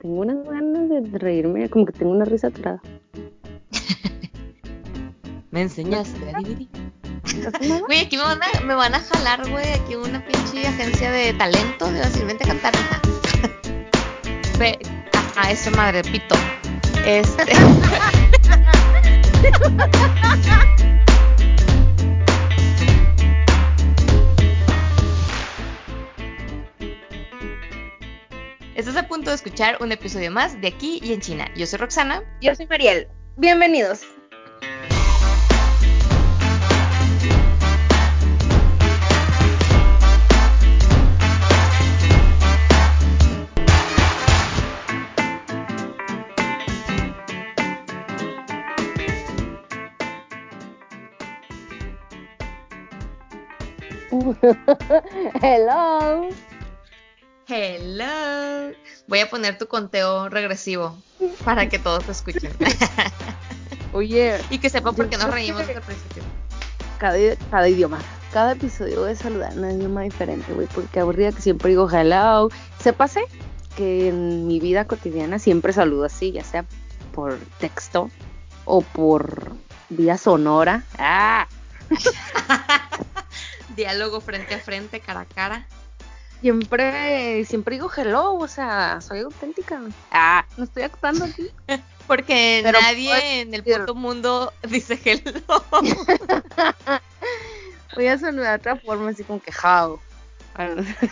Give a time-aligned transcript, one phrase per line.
[0.00, 2.80] tengo unas ganas de reírme, como que tengo una risa atrás.
[5.50, 6.68] me enseñaste a dividir.
[7.86, 11.34] Güey, aquí me van, a, me van a jalar, güey, aquí una pinche agencia de
[11.34, 12.72] talento, de fácilmente cantar.
[14.58, 14.78] Ve,
[15.36, 16.34] a esa madre, pito.
[17.04, 17.52] Este.
[29.10, 31.50] punto de escuchar un episodio más de Aquí y en China.
[31.56, 32.22] Yo soy Roxana.
[32.40, 33.08] Yo soy Mariel.
[33.36, 34.02] Bienvenidos.
[55.42, 56.30] Hello.
[57.48, 58.72] Hello.
[59.10, 60.96] Voy a poner tu conteo regresivo
[61.44, 62.52] para que todos te escuchen.
[63.92, 64.40] Oye.
[64.50, 66.22] Y que sepan por qué nos reímos desde el principio.
[67.00, 67.98] Cada, idioma.
[68.32, 70.68] Cada episodio voy a saludar en un idioma diferente, güey.
[70.68, 72.50] Porque aburrida que siempre digo hello.
[72.78, 73.24] Se pase
[73.76, 76.64] que en mi vida cotidiana siempre saludo así, ya sea
[77.12, 78.12] por texto
[78.64, 79.56] o por
[79.88, 80.84] vía sonora.
[80.98, 81.48] ¡Ah!
[83.74, 85.66] Diálogo frente a frente, cara a cara
[86.40, 89.80] siempre, siempre digo hello, o sea, soy auténtica.
[90.10, 91.50] Ah, no estoy actuando aquí.
[92.06, 95.32] Porque nadie en el puto mundo dice hello.
[97.94, 100.00] Voy a saludar de otra forma, así como que how.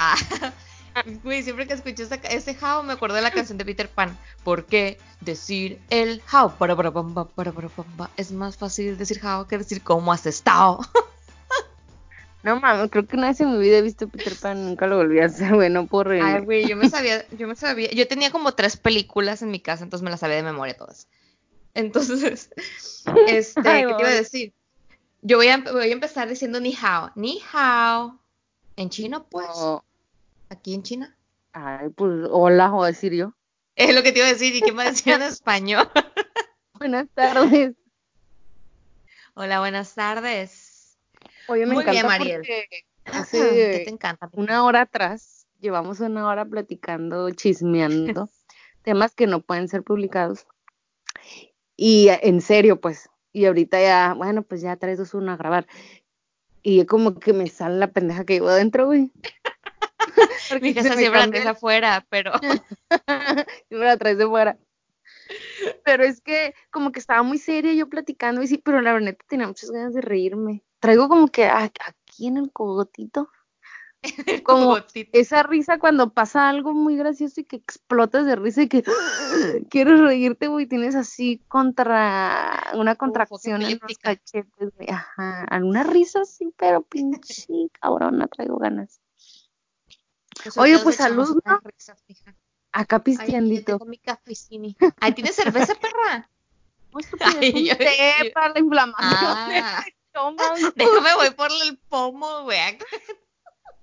[0.95, 4.19] Ah, güey, siempre que escucho ese how me acuerdo de la canción de Peter Pan.
[4.43, 6.51] ¿Por qué decir el how?
[6.56, 10.27] Para, para, para, para, para, para, es más fácil decir how que decir cómo has
[10.27, 10.81] estado.
[12.42, 14.97] No mames, creo que una vez en mi vida he visto Peter Pan, nunca lo
[14.97, 18.06] volví a hacer, güey, no por Ay, güey, yo me sabía, yo me sabía, yo
[18.06, 21.09] tenía como tres películas en mi casa, entonces me las sabía de memoria todas.
[21.75, 22.50] Entonces,
[23.27, 24.53] este, ¿qué te iba a decir?
[25.22, 28.19] Yo voy a, voy a empezar diciendo ni hao, ni hao.
[28.77, 29.48] ¿En chino, pues?
[30.48, 31.16] ¿Aquí en China?
[31.53, 33.32] Ay, pues hola, voy a decir yo.
[33.75, 35.88] Es lo que te iba a decir, ¿y qué me decía en español?
[36.75, 37.75] buenas tardes.
[39.34, 40.68] Hola, buenas tardes.
[41.48, 42.42] Oye, me encanta Mariel.
[43.06, 43.38] hace
[43.84, 44.28] te encanta?
[44.32, 48.28] una hora atrás llevamos una hora platicando, chismeando
[48.82, 50.47] temas que no pueden ser publicados.
[51.76, 55.66] Y en serio, pues, y ahorita ya, bueno, pues ya traes dos uno a grabar.
[56.62, 59.10] Y como que me sale la pendeja que llevo adentro, güey.
[60.60, 62.32] Mi casa siempre la traes afuera, pero.
[63.69, 64.59] siempre la traes de fuera.
[65.84, 69.16] Pero es que como que estaba muy seria yo platicando y sí, pero la verdad
[69.28, 73.31] tenía muchas ganas de reírme traigo como que aquí en el cogotito.
[74.44, 74.78] como
[75.12, 78.84] esa risa cuando pasa algo muy gracioso y que explotas de risa y que
[79.71, 84.89] quieres reírte, güey, tienes así contra una contracción en los cachetes, güey.
[84.89, 87.45] Ajá, alguna risa sí, pero pinche
[87.81, 89.00] cabrona, traigo ganas.
[90.43, 91.60] Pues Oye, pues salud, ¿no?
[92.71, 93.78] Acá pisteandito.
[95.00, 96.31] Ahí tienes cerveza, perra.
[97.41, 99.09] Ay, para la inflamación.
[99.10, 99.84] Ah.
[100.77, 102.79] Déjame voy por el pomo, güey.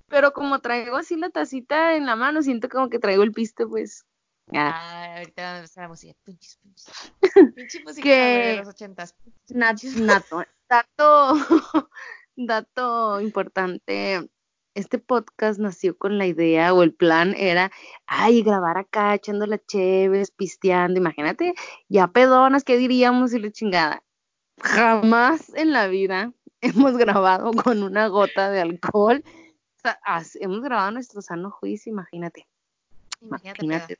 [0.07, 3.65] Pero como traigo así la tacita en la mano, siento como que traigo el piste,
[3.65, 4.05] pues.
[4.53, 6.13] Ah, ahorita va a empezar la música.
[6.23, 7.13] Punchis, punchis.
[7.55, 9.15] Pinche música de los ochentas.
[9.49, 11.33] Nato, dato,
[12.35, 14.29] dato importante.
[14.75, 17.71] Este podcast nació con la idea o el plan era,
[18.07, 21.53] ay, grabar acá, echando la cheves, pisteando, imagínate,
[21.87, 24.04] ya pedonas, ¿qué diríamos y la chingada?
[24.61, 29.23] Jamás en la vida hemos grabado con una gota de alcohol.
[29.25, 29.99] O sea,
[30.39, 32.47] hemos grabado nuestro sano juicio, imagínate.
[33.21, 33.99] Imagínate.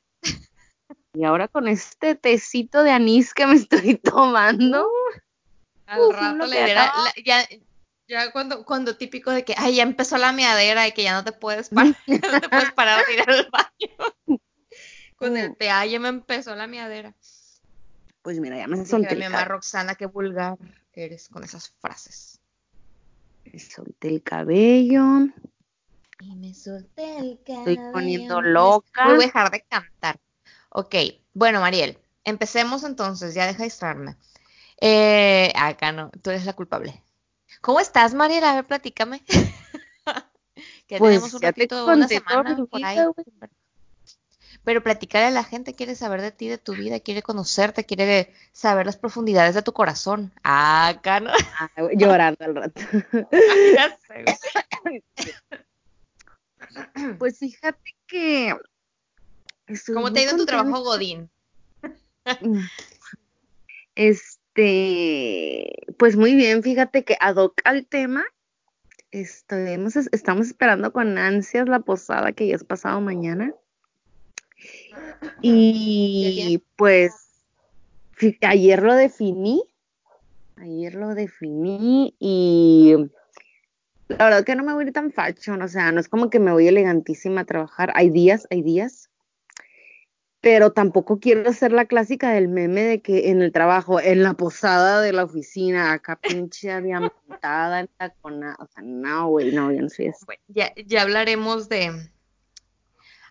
[1.14, 4.88] Y ahora con este tecito de anís que me estoy tomando.
[5.86, 6.92] al rato le dirá,
[7.24, 7.46] ya,
[8.08, 11.24] ya cuando, cuando típico de que, ay, ya empezó la meadera y que ya no
[11.24, 14.40] te puedes parar, no te puedes parar a ir al baño.
[15.16, 17.14] Con el té, ay, ya me empezó la meadera.
[18.26, 19.14] Pues mira, ya me solté.
[19.14, 20.58] Mi mamá Roxana, qué vulgar
[20.92, 22.40] eres con esas frases.
[23.44, 25.28] Me solté el cabello.
[26.18, 27.70] Y me solté el cabello.
[27.70, 29.04] Estoy poniendo loca.
[29.04, 30.18] Voy a dejar de cantar.
[30.70, 30.96] Ok,
[31.34, 34.16] bueno, Mariel, empecemos entonces, ya deja de distraerme.
[34.80, 37.00] Eh, acá no, tú eres la culpable.
[37.60, 38.42] ¿Cómo estás, Mariel?
[38.42, 39.22] A ver, platícame.
[40.88, 42.98] que pues, tenemos un ratito, una semana por ahí
[44.66, 48.32] pero platicarle a la gente quiere saber de ti, de tu vida, quiere conocerte, quiere
[48.50, 50.32] saber las profundidades de tu corazón.
[50.42, 51.30] Ah, acá no.
[51.30, 52.80] Ah, llorando al rato.
[57.20, 58.56] pues fíjate que
[59.94, 61.30] ¿Cómo te ha ido tu trabajo, Godín?
[63.94, 68.24] Este, pues muy bien, fíjate que ad hoc al tema,
[69.12, 73.54] estamos esperando con ansias la posada que ya es pasado mañana.
[75.42, 77.12] Y pues
[78.42, 79.62] ayer lo definí,
[80.56, 82.94] ayer lo definí y
[84.08, 86.30] la verdad que no me voy a ir tan fashion, o sea, no es como
[86.30, 89.10] que me voy elegantísima a trabajar, hay días, hay días,
[90.40, 94.34] pero tampoco quiero ser la clásica del meme de que en el trabajo, en la
[94.34, 97.90] posada de la oficina, acá pinche diamantada, en
[98.22, 100.24] o sea, no, güey, no, yo no soy eso.
[100.46, 101.90] Ya, ya hablaremos de,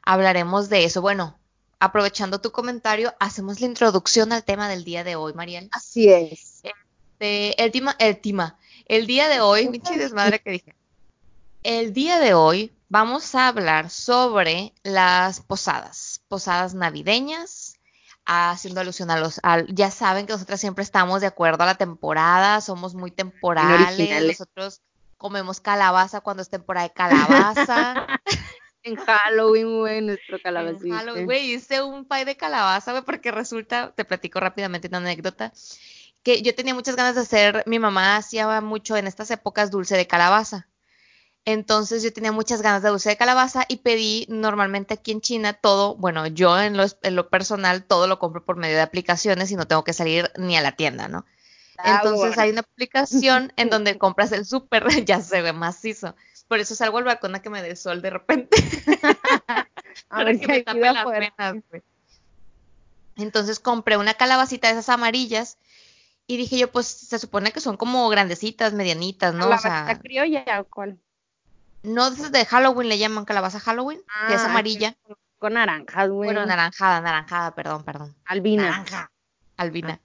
[0.06, 1.38] hablaremos de eso, bueno,
[1.80, 5.70] aprovechando tu comentario, hacemos la introducción al tema del día de hoy, Mariel.
[5.72, 6.62] Así es.
[6.64, 10.76] Este, el tema, el tema, el día de hoy, mi desmadre que dije.
[11.64, 17.80] El día de hoy vamos a hablar sobre las posadas, posadas navideñas,
[18.26, 22.62] haciendo alusión a los, ya saben que nosotros siempre estamos de acuerdo a la temporada,
[22.62, 24.82] somos muy temporales, nosotros
[25.18, 28.08] comemos calabaza cuando es temporada de calabaza.
[28.86, 30.94] en Halloween, güey, nuestro calabacín.
[30.94, 35.00] En Halloween, güey, hice un pay de calabaza, güey, porque resulta, te platico rápidamente una
[35.00, 35.52] anécdota,
[36.24, 39.98] que yo tenía muchas ganas de hacer, mi mamá hacía mucho en estas épocas dulce
[39.98, 40.68] de calabaza.
[41.46, 45.54] Entonces yo tenía muchas ganas de dulce de calabaza y pedí normalmente aquí en China
[45.54, 49.68] todo, bueno, yo en lo, personal todo lo compro por medio de aplicaciones y no
[49.68, 51.26] tengo que salir ni a la tienda, ¿no?
[51.78, 56.16] Ah, Entonces hay una aplicación en donde compras el súper, ya se ve macizo.
[56.48, 58.56] Por eso salgo al balcón a que me dé sol de repente.
[60.10, 61.64] a ver que me tape las venas,
[63.16, 65.58] Entonces compré una calabacita de esas amarillas
[66.28, 69.48] y dije yo, pues se supone que son como grandecitas, medianitas, ¿no?
[69.50, 71.00] ¿La o sea, criolla o cuál?
[71.84, 74.96] No, de Halloween le llaman calabaza Halloween, que es ah, amarilla.
[75.38, 76.30] Con naranjas, güey.
[76.30, 78.16] Bueno, naranjada, naranjada, perdón, perdón.
[78.26, 78.64] Albina.
[78.64, 79.12] Naranja.
[79.58, 80.00] Albina.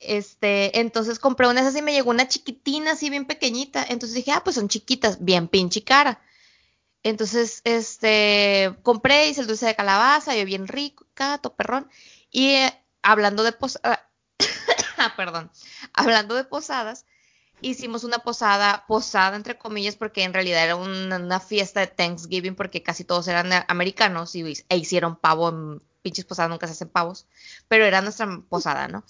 [0.00, 3.84] Este, entonces compré una de esas y me llegó una chiquitina, así bien pequeñita.
[3.88, 6.20] Entonces dije, ah, pues son chiquitas, bien pinche cara.
[7.02, 11.88] Entonces, este, compré, hice el dulce de calabaza, yo bien rico, cato, perrón.
[12.30, 14.00] Y eh, hablando de posadas,
[14.98, 15.50] ah, perdón,
[15.92, 17.06] hablando de posadas,
[17.60, 22.82] hicimos una posada, posada entre comillas, porque en realidad era una, fiesta de Thanksgiving, porque
[22.82, 27.26] casi todos eran americanos y, e hicieron pavo, en pinches posadas nunca se hacen pavos,
[27.68, 29.04] pero era nuestra posada, ¿no?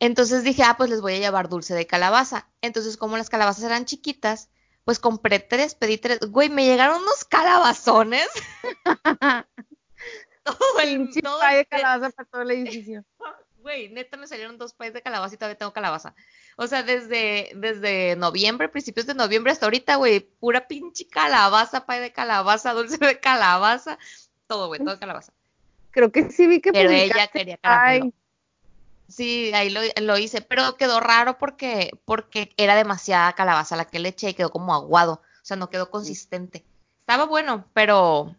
[0.00, 2.48] Entonces dije, ah, pues les voy a llevar dulce de calabaza.
[2.62, 4.50] Entonces, como las calabazas eran chiquitas,
[4.84, 6.20] pues compré tres, pedí tres.
[6.20, 8.28] Güey, me llegaron unos calabazones.
[10.44, 13.04] todo el todo de calabaza para todo el edificio.
[13.60, 16.14] Güey, neta me salieron dos payas de calabaza y todavía tengo calabaza.
[16.56, 22.00] O sea, desde, desde noviembre, principios de noviembre hasta ahorita, güey, pura pinche calabaza, pay
[22.00, 23.98] de calabaza, dulce de calabaza,
[24.46, 25.32] todo, güey, todo calabaza.
[25.90, 28.12] Creo que sí vi que Pero ella quería caramelo.
[29.08, 34.10] Sí, ahí lo, hice, pero quedó raro porque, porque era demasiada calabaza la que le
[34.10, 36.64] eché y quedó como aguado, o sea, no quedó consistente.
[37.00, 38.36] Estaba bueno, pero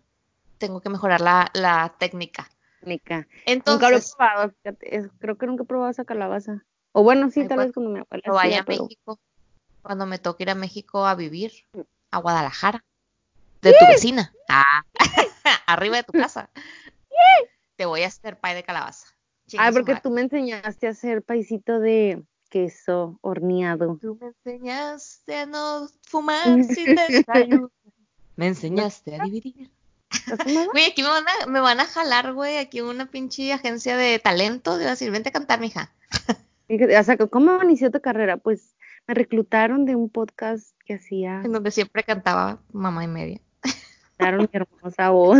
[0.60, 2.51] tengo que mejorar la, la técnica.
[2.81, 3.27] Técnica.
[3.48, 6.63] Entonces, nunca lo he probado, creo que nunca he probado esa calabaza.
[6.92, 9.19] O bueno, sí, tal vez cuando me abuela vaya a México,
[9.81, 11.51] cuando me toque ir a México a vivir,
[12.12, 12.83] a Guadalajara,
[13.62, 14.83] de tu vecina, ah,
[15.66, 16.50] arriba de tu casa,
[17.75, 19.07] te voy a hacer pay de calabaza.
[19.57, 23.97] Ah, porque tú me enseñaste a hacer paisito de queso horneado.
[24.01, 27.71] Tú me enseñaste a no fumar sin desayuno.
[28.35, 29.71] Me enseñaste a dividir.
[30.71, 34.18] Güey, aquí me van, a, me van a jalar, güey, aquí una pinche agencia de
[34.19, 34.77] talento.
[34.77, 35.91] Te decir, vente a cantar, mija.
[36.68, 38.37] O sea, ¿cómo inició tu carrera?
[38.37, 38.75] Pues
[39.07, 41.41] me reclutaron de un podcast que hacía.
[41.44, 43.39] En donde siempre cantaba mamá y media.
[44.18, 45.39] Daron mi hermosa voz.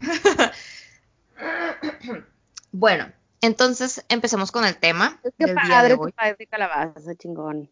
[2.72, 3.10] Bueno,
[3.40, 5.18] entonces empecemos con el tema.
[5.22, 7.70] Es que padre tu pay de calabaza, chingón.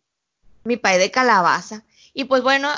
[0.64, 1.84] Mi pay de calabaza.
[2.12, 2.68] Y pues bueno,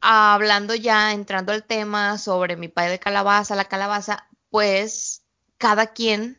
[0.00, 5.22] hablando ya, entrando al tema sobre mi pay de calabaza, la calabaza, pues
[5.58, 6.38] cada quien,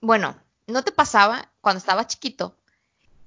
[0.00, 2.56] bueno, ¿no te pasaba cuando estabas chiquito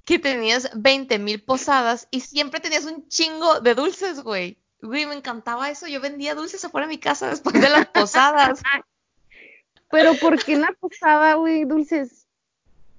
[0.04, 4.58] que tenías 20 mil posadas y siempre tenías un chingo de dulces, güey?
[4.82, 5.88] Güey, me encantaba eso.
[5.88, 8.62] Yo vendía dulces afuera de mi casa después de las posadas.
[9.90, 12.26] Pero ¿por qué en la posada, güey, dulces?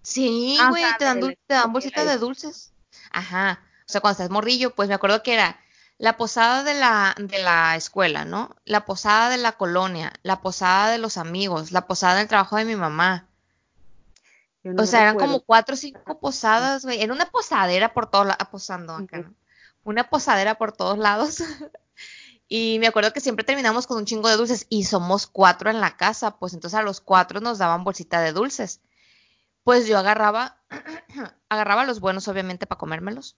[0.02, 2.72] Sí, ah, güey, te dan, te dan bolsitas de dulces.
[3.12, 3.60] Ajá.
[3.82, 5.60] O sea, cuando estás morrillo, pues me acuerdo que era
[5.98, 8.56] la posada de la, de la escuela, ¿no?
[8.66, 12.66] La posada de la colonia, la posada de los amigos, la posada del trabajo de
[12.66, 13.28] mi mamá.
[14.78, 17.02] o sea, eran como cuatro o cinco posadas, güey.
[17.02, 19.34] Era una posadera por todos lados, posando acá, ¿no?
[19.84, 21.38] Una posadera por todos lados.
[22.50, 25.82] Y me acuerdo que siempre terminamos con un chingo de dulces y somos cuatro en
[25.82, 28.82] la casa, pues entonces a los cuatro nos daban bolsita de dulces.
[29.64, 30.58] Pues yo agarraba,
[31.50, 33.36] agarraba los buenos obviamente para comérmelos.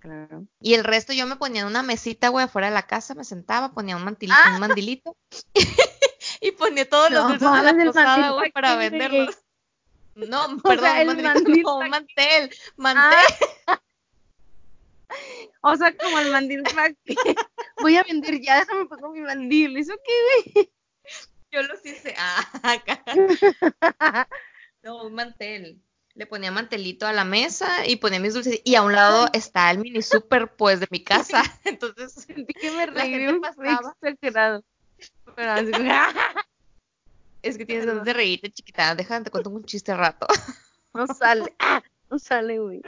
[0.00, 0.46] Claro.
[0.60, 3.24] Y el resto yo me ponía en una mesita, güey, afuera de la casa, me
[3.24, 5.16] sentaba, ponía un, mantilito, un mandilito
[6.40, 9.38] y ponía todos los dulces de la posada, güey, para venderlos.
[10.14, 13.18] No, perdón, un, mandil, un mantel, mantel.
[13.66, 13.80] Ah.
[15.60, 16.62] O sea, como el mandil
[17.80, 19.76] voy a vender ya, déjame pongo mi mandil.
[19.76, 20.70] ¿Eso qué, güey?
[21.50, 22.14] Yo los hice.
[22.18, 22.46] Ah.
[24.82, 25.82] No, un mantel.
[26.14, 28.60] Le ponía mantelito a la mesa y ponía mis dulces.
[28.64, 31.42] Y a un lado está el mini super, pues, de mi casa.
[31.64, 34.64] Entonces, sentí que me reí un exagerado.
[35.34, 35.72] Pero así,
[37.42, 38.94] es que tienes ganas de reírte, chiquita.
[38.94, 40.26] Déjame, te cuento un chiste rato.
[40.94, 41.54] No sale.
[42.10, 42.82] no sale, güey.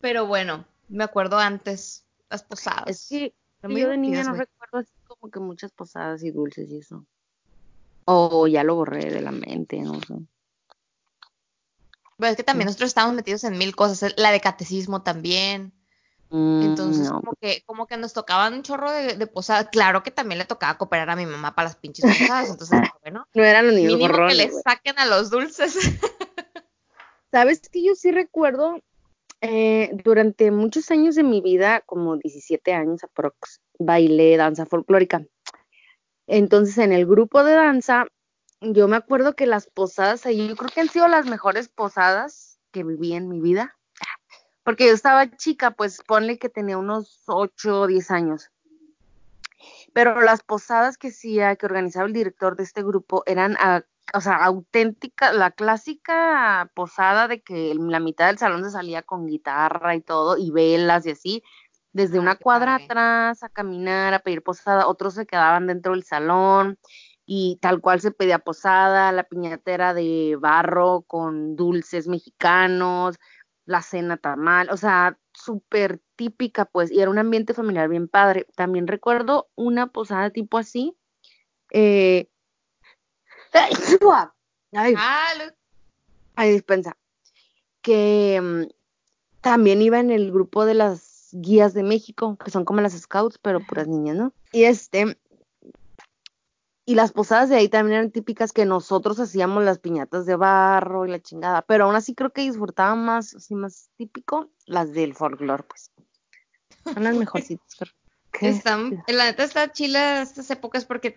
[0.00, 2.88] Pero bueno, me acuerdo antes, las posadas.
[2.88, 3.34] Es que
[3.68, 7.04] yo de niña no recuerdo así como que muchas posadas y dulces y eso.
[8.06, 10.14] O ya lo borré de la mente, no sé.
[12.18, 15.72] Pero es que también nosotros estábamos metidos en mil cosas, la de catecismo también.
[16.30, 19.68] Mm, Entonces, como que, como que nos tocaban un chorro de, posadas.
[19.70, 22.50] Claro que también le tocaba cooperar a mi mamá para las pinches posadas.
[22.50, 23.26] Entonces, bueno.
[23.34, 25.74] No eran los niños Mínimo que le saquen a los dulces.
[27.30, 28.80] Sabes que yo sí recuerdo
[29.40, 35.26] eh, durante muchos años de mi vida, como 17 años aprox, bailé danza folclórica.
[36.26, 38.06] Entonces, en el grupo de danza,
[38.60, 42.58] yo me acuerdo que las posadas ahí, yo creo que han sido las mejores posadas
[42.70, 43.76] que viví en mi vida.
[44.62, 48.50] Porque yo estaba chica, pues ponle que tenía unos 8 o 10 años.
[49.92, 54.20] Pero las posadas que hacía, que organizaba el director de este grupo, eran a o
[54.20, 59.94] sea, auténtica, la clásica posada de que la mitad del salón se salía con guitarra
[59.94, 61.42] y todo, y velas y así,
[61.92, 66.78] desde una cuadra atrás a caminar, a pedir posada, otros se quedaban dentro del salón
[67.24, 73.16] y tal cual se pedía posada, la piñatera de barro con dulces mexicanos,
[73.64, 78.46] la cena tamal, o sea, súper típica pues, y era un ambiente familiar bien padre.
[78.56, 80.96] También recuerdo una posada tipo así,
[81.72, 82.28] eh,
[84.72, 84.94] Ay,
[86.36, 86.96] Ay dispensa.
[87.82, 88.72] Que mm,
[89.40, 93.38] también iba en el grupo de las guías de México, que son como las scouts,
[93.38, 94.32] pero puras niñas, ¿no?
[94.52, 95.18] Y este,
[96.86, 101.06] y las posadas de ahí también eran típicas que nosotros hacíamos las piñatas de barro
[101.06, 105.14] y la chingada, pero aún así creo que disfrutaba más, así más típico, las del
[105.14, 105.90] folclore, pues.
[106.92, 107.78] Son las mejorcitas.
[108.40, 111.16] Están, la neta está chila estas épocas porque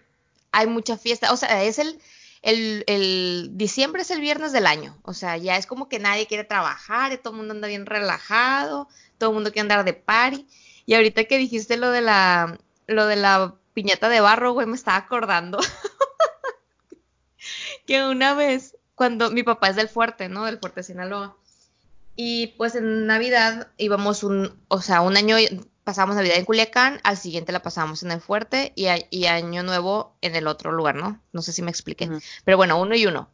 [0.51, 1.99] hay mucha fiesta, o sea, es el,
[2.41, 6.27] el, el, diciembre es el viernes del año, o sea, ya es como que nadie
[6.27, 10.47] quiere trabajar, todo el mundo anda bien relajado, todo el mundo quiere andar de party.
[10.85, 14.75] Y ahorita que dijiste lo de la, lo de la piñata de barro, güey, me
[14.75, 15.59] estaba acordando
[17.85, 20.45] que una vez, cuando mi papá es del fuerte, ¿no?
[20.45, 21.35] Del fuerte Sinaloa.
[22.15, 25.37] Y pues en Navidad íbamos un, o sea, un año
[25.87, 28.87] pasamos Navidad en Culiacán, al siguiente la pasamos en el Fuerte y,
[29.25, 31.17] Año Nuevo en el otro lugar, ¿no?
[31.31, 32.09] No sé si me expliqué.
[32.43, 33.29] Pero bueno, uno y uno.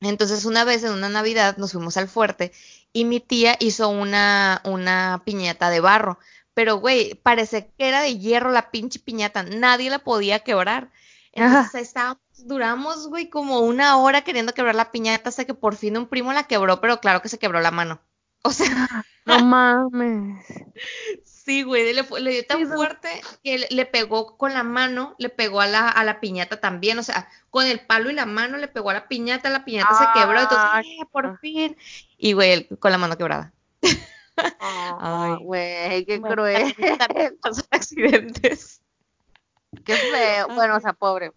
[0.00, 2.52] Entonces una vez en una Navidad nos fuimos al Fuerte
[2.94, 6.18] y mi tía hizo una, una piñata de barro.
[6.54, 9.42] Pero, güey, parece que era de hierro la pinche piñata.
[9.42, 10.90] Nadie la podía quebrar.
[11.32, 15.98] Entonces estábamos, duramos, güey, como una hora queriendo quebrar la piñata hasta que por fin
[15.98, 18.00] un primo la quebró, pero claro que se quebró la mano.
[18.42, 20.46] O sea, no mames.
[21.44, 23.08] Sí, güey, le, dio tan fuerte
[23.42, 27.02] que le, pegó con la mano, le pegó a la, a la piñata también, o
[27.02, 30.20] sea, con el palo y la mano le pegó a la piñata, la piñata se
[30.20, 31.76] quebró, entonces, ¡eh, por fin!
[32.16, 33.52] Y, güey, con la mano quebrada.
[35.00, 36.76] Ay, güey, qué cruel.
[37.44, 38.80] Los accidentes.
[39.84, 40.46] Qué feo.
[40.54, 41.32] Bueno, o sea, pobre.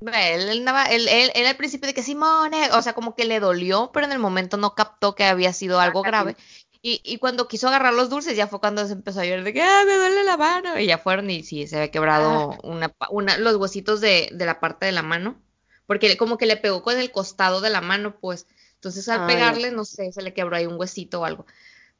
[0.00, 3.90] Él, él, él, él, al principio de que Simone, o sea, como que le dolió,
[3.92, 6.36] pero en el momento no captó que había sido algo grave.
[6.84, 9.52] Y, y, cuando quiso agarrar los dulces, ya fue cuando se empezó a llorar de
[9.52, 10.80] que, ah, me duele la mano.
[10.80, 12.58] Y ya fueron y sí, se había quebrado ah.
[12.64, 15.40] una, una, los huesitos de, de, la parte de la mano.
[15.86, 18.48] Porque como que le pegó con el costado de la mano, pues.
[18.74, 21.46] Entonces al pegarle, no sé, se le quebró ahí un huesito o algo.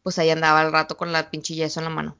[0.03, 2.19] Pues ahí andaba al rato con la pinche eso en la mano.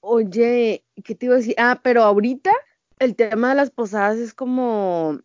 [0.00, 1.54] Oye, ¿qué te iba a decir?
[1.58, 2.50] Ah, pero ahorita
[2.98, 5.20] el tema de las posadas es como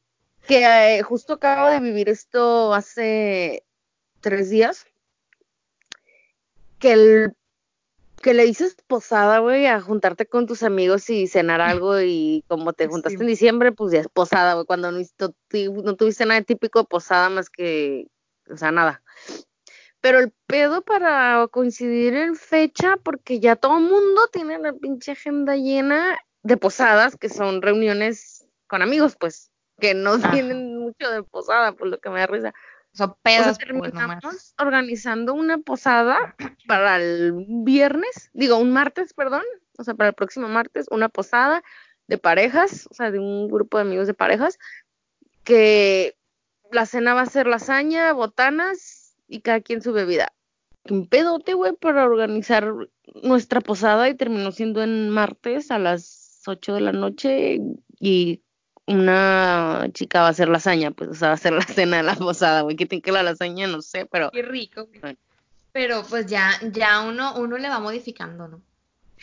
[0.46, 3.64] que eh, justo acabo de vivir esto hace
[4.20, 4.89] tres días
[6.80, 7.34] que el
[8.22, 12.74] que le dices posada, güey, a juntarte con tus amigos y cenar algo y como
[12.74, 16.80] te juntaste en diciembre, pues ya es posada, güey, cuando no, no, tuviste nada típico
[16.80, 18.08] de posada más que,
[18.52, 19.02] o sea, nada.
[20.02, 25.12] Pero el pedo para coincidir en fecha, porque ya todo el mundo tiene la pinche
[25.12, 31.24] agenda llena de posadas, que son reuniones con amigos, pues, que no tienen mucho de
[31.24, 32.54] posada, por lo que me da risa.
[32.94, 36.36] Son pedos, terminamos organizando una posada
[36.68, 39.44] para el viernes, digo, un martes, perdón,
[39.78, 41.64] o sea, para el próximo martes, una posada
[42.08, 44.58] de parejas, o sea, de un grupo de amigos de parejas,
[45.44, 46.18] que
[46.72, 50.34] la cena va a ser lasaña, botanas y cada quien su bebida.
[50.90, 52.74] Un pedote, güey, para organizar
[53.22, 57.60] nuestra posada y terminó siendo en martes a las 8 de la noche
[58.00, 58.42] y
[58.90, 62.04] una chica va a hacer lasaña, pues, o sea, va a hacer la cena de
[62.04, 64.32] la posada, güey, que tiene que la lasaña, no sé, pero...
[64.32, 64.90] Qué rico.
[65.72, 68.62] Pero pues ya, ya uno, uno le va modificando, ¿no?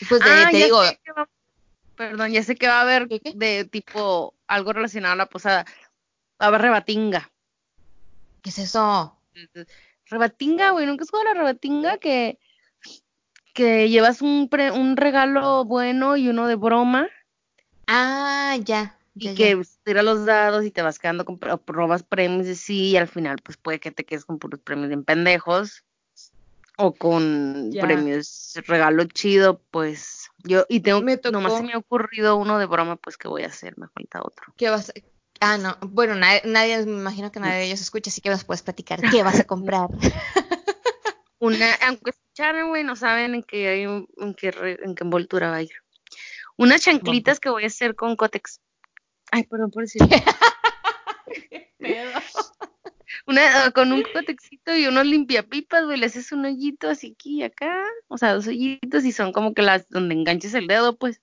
[0.08, 0.80] Pues de, ah, te digo...
[1.96, 5.64] perdón, ya sé que va a haber de tipo algo relacionado a la posada.
[6.40, 7.28] Va a haber rebatinga.
[8.42, 9.18] ¿Qué es eso?
[10.04, 12.38] Rebatinga, güey, nunca has jugado la rebatinga que,
[13.52, 17.08] que llevas un, un regalo bueno y uno de broma.
[17.88, 22.54] Ah, ya y que tiras los dados y te vas quedando con robas premios y
[22.54, 25.84] sí, y al final pues puede que te quedes con puros premios en pendejos
[26.76, 32.36] o con premios regalo chido, pues yo y tengo me nomás se me ha ocurrido
[32.36, 34.52] uno de broma, pues que voy a hacer, me falta otro.
[34.56, 34.92] ¿Qué vas a
[35.40, 38.44] Ah, no, bueno, nadie, nadie, me imagino que nadie de ellos escucha, así que nos
[38.44, 39.00] puedes platicar.
[39.10, 39.90] ¿Qué vas a comprar?
[41.38, 45.62] Una, aunque escucharon, güey, no saben en qué, en qué, en qué envoltura va a
[45.62, 45.72] ir.
[46.56, 48.60] Unas chanclitas que voy a hacer con Cotex.
[49.32, 50.02] Ay, perdón por decir.
[53.26, 57.38] Una, ah, con un cotexito y unos limpiapipas, güey, le haces un hoyito así aquí
[57.38, 60.96] y acá, o sea, dos hoyitos y son como que las donde enganches el dedo,
[60.96, 61.20] pues.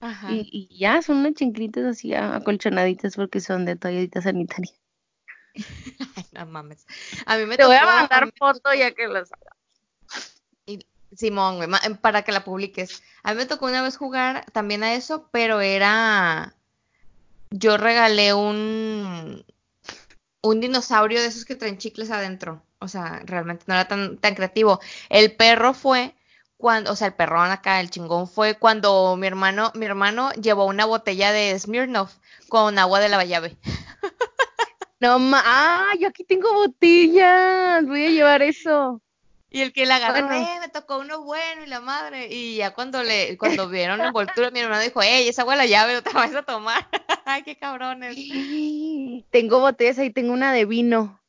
[0.00, 0.28] Ajá.
[0.30, 4.72] Y, ya, son unas chinclitas así acolchonaditas porque son de toallita sanitaria.
[5.54, 5.54] Ay,
[6.32, 6.86] no mames.
[7.26, 9.56] A mí me Te voy a mandar foto ya que las haga.
[11.14, 11.68] Simón, güey,
[12.00, 13.02] para que la publiques.
[13.22, 16.56] A mí me tocó una vez jugar también a eso, pero era
[17.58, 19.44] yo regalé un,
[20.42, 22.62] un dinosaurio de esos que traen chicles adentro.
[22.78, 24.80] O sea, realmente no era tan, tan creativo.
[25.08, 26.14] El perro fue
[26.56, 30.66] cuando, o sea, el perrón acá, el chingón fue cuando mi hermano, mi hermano llevó
[30.66, 32.14] una botella de Smirnoff
[32.48, 33.56] con agua de la llave.
[34.98, 39.02] No ma, ah, yo aquí tengo botellas, voy a llevar eso.
[39.56, 42.28] Y el que la agarró, eh, me tocó uno bueno y la madre.
[42.30, 45.64] Y ya cuando le, cuando vieron la envoltura, mi hermano dijo, ey, esa agua la
[45.64, 46.86] llave, otra vez a tomar.
[47.24, 48.18] Ay, qué cabrones.
[49.30, 51.22] Tengo botellas ahí, tengo una de vino,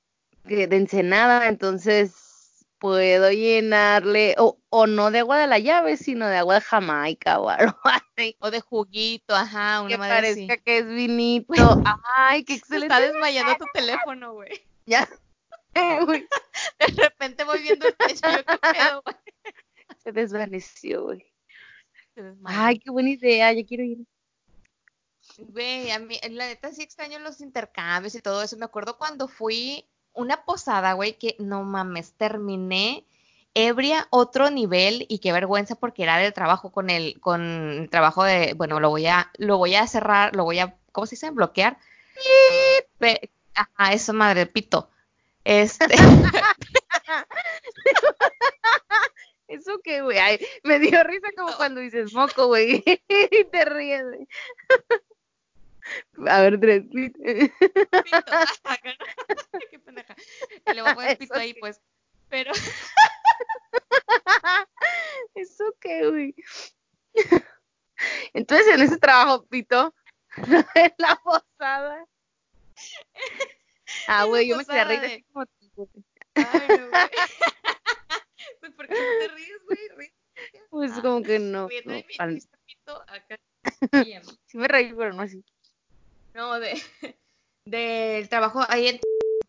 [0.43, 6.35] de ensenada, entonces puedo llenarle, o, o no de agua de la llave, sino de
[6.35, 8.35] agua de Jamaica o algo así.
[8.41, 11.55] O de juguito, ajá, una que parezca que es vinito.
[12.17, 12.93] Ay, qué excelente.
[12.93, 14.67] Está desmayando tu teléfono, güey.
[14.85, 15.07] Ya
[16.79, 19.15] De repente voy viendo el techo, yo qué pedo, güey.
[20.03, 21.25] Se desvaneció, güey.
[22.43, 23.99] Ay, qué buena idea, ya quiero ir.
[25.37, 28.57] Güey, a mí, la neta sí extraño los intercambios y todo eso.
[28.57, 33.05] Me acuerdo cuando fui una posada, güey, que no mames, terminé
[33.53, 38.23] ebria otro nivel y qué vergüenza porque era del trabajo con el, con el trabajo
[38.23, 41.31] de, bueno, lo voy a, lo voy a cerrar, lo voy a, ¿cómo se dice?
[41.31, 41.77] Bloquear.
[43.55, 44.89] Ajá, eso madre, pito.
[45.47, 45.87] Este.
[49.47, 50.19] Eso que, güey,
[50.63, 54.27] me dio risa como cuando dices moco, güey, y te ríes, güey.
[56.27, 56.83] A ver, tres.
[56.91, 57.17] Pito.
[59.71, 60.13] Qué pendeja.
[60.65, 61.79] Le voy a poner pito ahí, pues.
[62.27, 62.51] Pero.
[65.33, 66.35] Eso que, güey.
[68.33, 69.95] Entonces, en ese trabajo, pito,
[70.75, 72.05] en la posada.
[74.07, 75.45] Ah, güey, yo me quedé reír como
[76.35, 77.01] Ay, no, güey.
[78.59, 80.11] pues, ¿por qué no te ríes, güey?
[80.69, 81.67] Pues como que no.
[81.85, 83.39] no acá.
[84.45, 85.43] sí me reí, pero no así.
[86.33, 86.81] No, de
[87.65, 88.99] del trabajo ahí en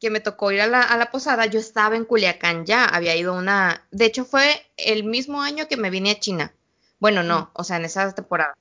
[0.00, 3.16] que me tocó ir a la, a la posada, yo estaba en Culiacán ya, había
[3.16, 6.54] ido una, de hecho fue el mismo año que me vine a China.
[7.00, 8.56] Bueno, no, o sea, en esa temporada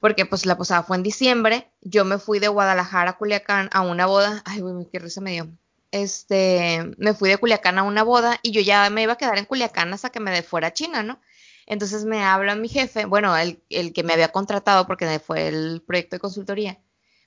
[0.00, 3.82] porque pues la posada fue en diciembre, yo me fui de Guadalajara a Culiacán a
[3.82, 5.48] una boda, ay, güey, qué risa me dio.
[5.92, 9.38] Este, me fui de Culiacán a una boda y yo ya me iba a quedar
[9.38, 11.20] en Culiacán hasta que me de fuera a China, ¿no?
[11.66, 13.60] Entonces me habla mi jefe, bueno, el,
[13.92, 16.78] que me había contratado porque fue el proyecto de consultoría.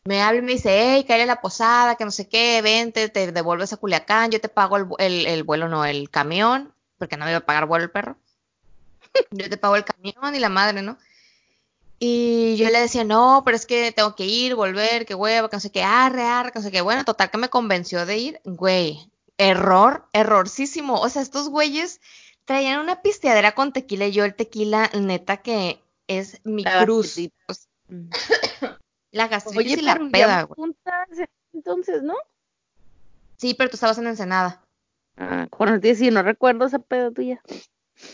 [0.05, 3.31] Me habla y me dice, hey, cae la posada, que no sé qué, vente, te
[3.31, 7.25] devuelves a Culiacán, yo te pago el, el, el vuelo, no, el camión, porque no
[7.25, 8.17] me iba a pagar vuelo el perro.
[9.31, 10.97] Yo te pago el camión y la madre, ¿no?
[12.05, 15.55] Y yo le decía, no, pero es que tengo que ir, volver, qué hueva, que
[15.55, 16.81] no sé qué, arre, arre, que no sé qué.
[16.81, 19.09] Bueno, total que me convenció de ir, güey.
[19.37, 20.99] error, errorcísimo.
[20.99, 22.01] O sea, estos güeyes
[22.43, 27.17] traían una pisteadera con tequila y yo el tequila, neta, que es mi cruz.
[29.11, 30.73] la gastritis y la peda, güey.
[31.53, 32.15] Entonces, ¿no?
[33.37, 34.61] Sí, pero tú estabas en Ensenada.
[35.15, 37.41] Ah, te decía, no recuerdo esa peda tuya.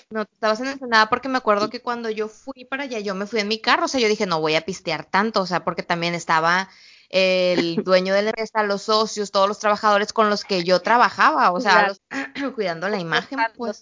[0.10, 3.16] No, tú estabas en Ensenada porque me acuerdo que cuando yo fui para allá, yo
[3.16, 5.46] me fui en mi carro, o sea, yo dije, no voy a pistear tanto, o
[5.46, 6.70] sea, porque también estaba
[7.10, 11.52] el dueño de la empresa, los socios, todos los trabajadores con los que yo trabajaba,
[11.52, 11.94] o sea,
[12.56, 13.82] cuidando la imagen, pues.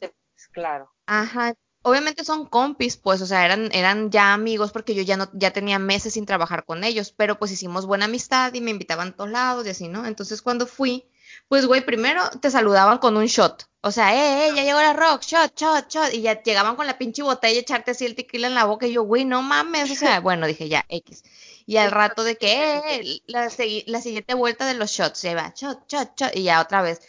[0.52, 0.91] Claro.
[1.06, 1.54] Ajá.
[1.84, 5.52] Obviamente son compis, pues, o sea, eran, eran ya amigos porque yo ya no, ya
[5.52, 9.15] tenía meses sin trabajar con ellos, pero pues hicimos buena amistad y me invitaban a
[9.15, 10.06] todos lados y así, ¿no?
[10.06, 11.08] Entonces cuando fui,
[11.48, 13.70] pues, güey, primero te saludaban con un shot.
[13.88, 16.13] O sea, eh, eh, ya llegó la rock, shot, shot, shot.
[16.13, 18.86] Y ya llegaban con la pinche botella, echarte así el tequila en la boca.
[18.86, 19.89] Y yo, güey, no mames.
[19.89, 21.23] O sea, bueno, dije ya, X.
[21.65, 23.50] Y al rato de que, eh, eh la,
[23.86, 26.36] la siguiente vuelta de los shots, se va, shot, shot, shot.
[26.36, 27.00] Y ya otra vez.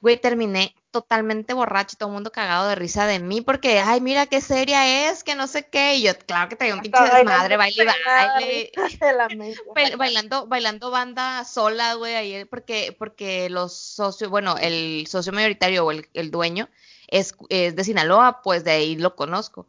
[0.00, 4.00] Güey, terminé totalmente borracho y todo el mundo cagado de risa de mí porque, ay,
[4.00, 5.96] mira qué seria es, que no sé qué.
[5.96, 8.72] Y yo, claro que traía un pinche desmadre, baile baile.
[9.96, 15.90] bailando, bailando banda sola, güey, ahí, porque, porque los socios, bueno, el socio mayoritario o
[15.90, 16.68] el, el dueño
[17.08, 19.66] es, es, de Sinaloa, pues de ahí lo conozco.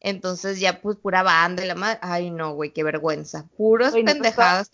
[0.00, 1.98] Entonces ya, pues, pura banda y la madre.
[2.02, 3.46] Ay, no, güey, qué vergüenza.
[3.56, 4.70] Puros pendejadas.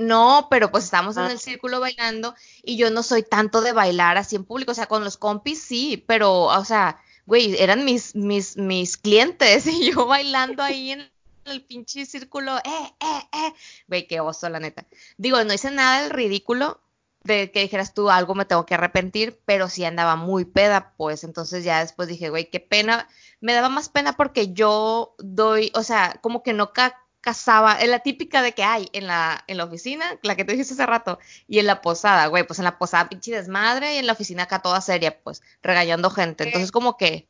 [0.00, 1.32] No, pero pues estamos en ah.
[1.32, 4.86] el círculo bailando y yo no soy tanto de bailar así en público, o sea,
[4.86, 10.06] con los compis sí, pero, o sea, güey, eran mis, mis, mis clientes y yo
[10.06, 11.10] bailando ahí en
[11.44, 13.52] el pinche círculo, eh, eh, eh,
[13.88, 14.86] güey, qué oso, la neta.
[15.18, 16.80] Digo, no hice nada del ridículo
[17.22, 21.24] de que dijeras tú algo me tengo que arrepentir, pero sí andaba muy peda, pues
[21.24, 23.06] entonces ya después dije, güey, qué pena,
[23.40, 27.88] me daba más pena porque yo doy, o sea, como que no ca casaba, es
[27.88, 30.86] la típica de que hay en la, en la oficina, la que te dijiste hace
[30.86, 34.12] rato, y en la posada, güey, pues en la posada pinche desmadre y en la
[34.14, 36.44] oficina acá toda seria, pues, regañando gente.
[36.44, 37.28] Entonces como que,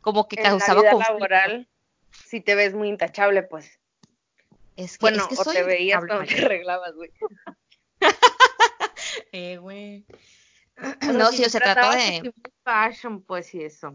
[0.00, 1.68] como que causaba la vida laboral,
[2.26, 3.78] si te ves muy intachable, pues.
[4.76, 7.10] Es que, bueno, es que o te veías cuando te arreglabas, güey.
[9.32, 10.06] eh, güey.
[11.12, 12.32] No, si, se trata de...
[12.64, 13.94] Fashion, pues, y eso.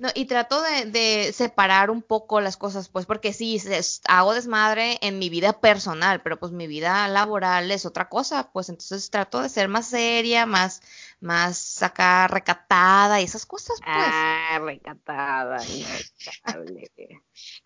[0.00, 3.60] No, y trato de, separar un poco las cosas, pues, porque sí,
[4.08, 8.70] hago desmadre en mi vida personal, pero pues mi vida laboral es otra cosa, pues
[8.70, 10.80] entonces trato de ser más seria, más,
[11.20, 13.94] más acá recatada y esas cosas, pues.
[13.94, 15.84] Ah, recatada, y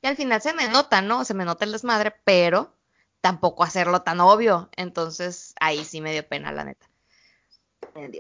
[0.03, 1.25] al final se me nota, ¿no?
[1.25, 2.75] Se me nota el desmadre, pero
[3.21, 6.91] tampoco hacerlo tan obvio, entonces ahí sí me dio pena, la neta.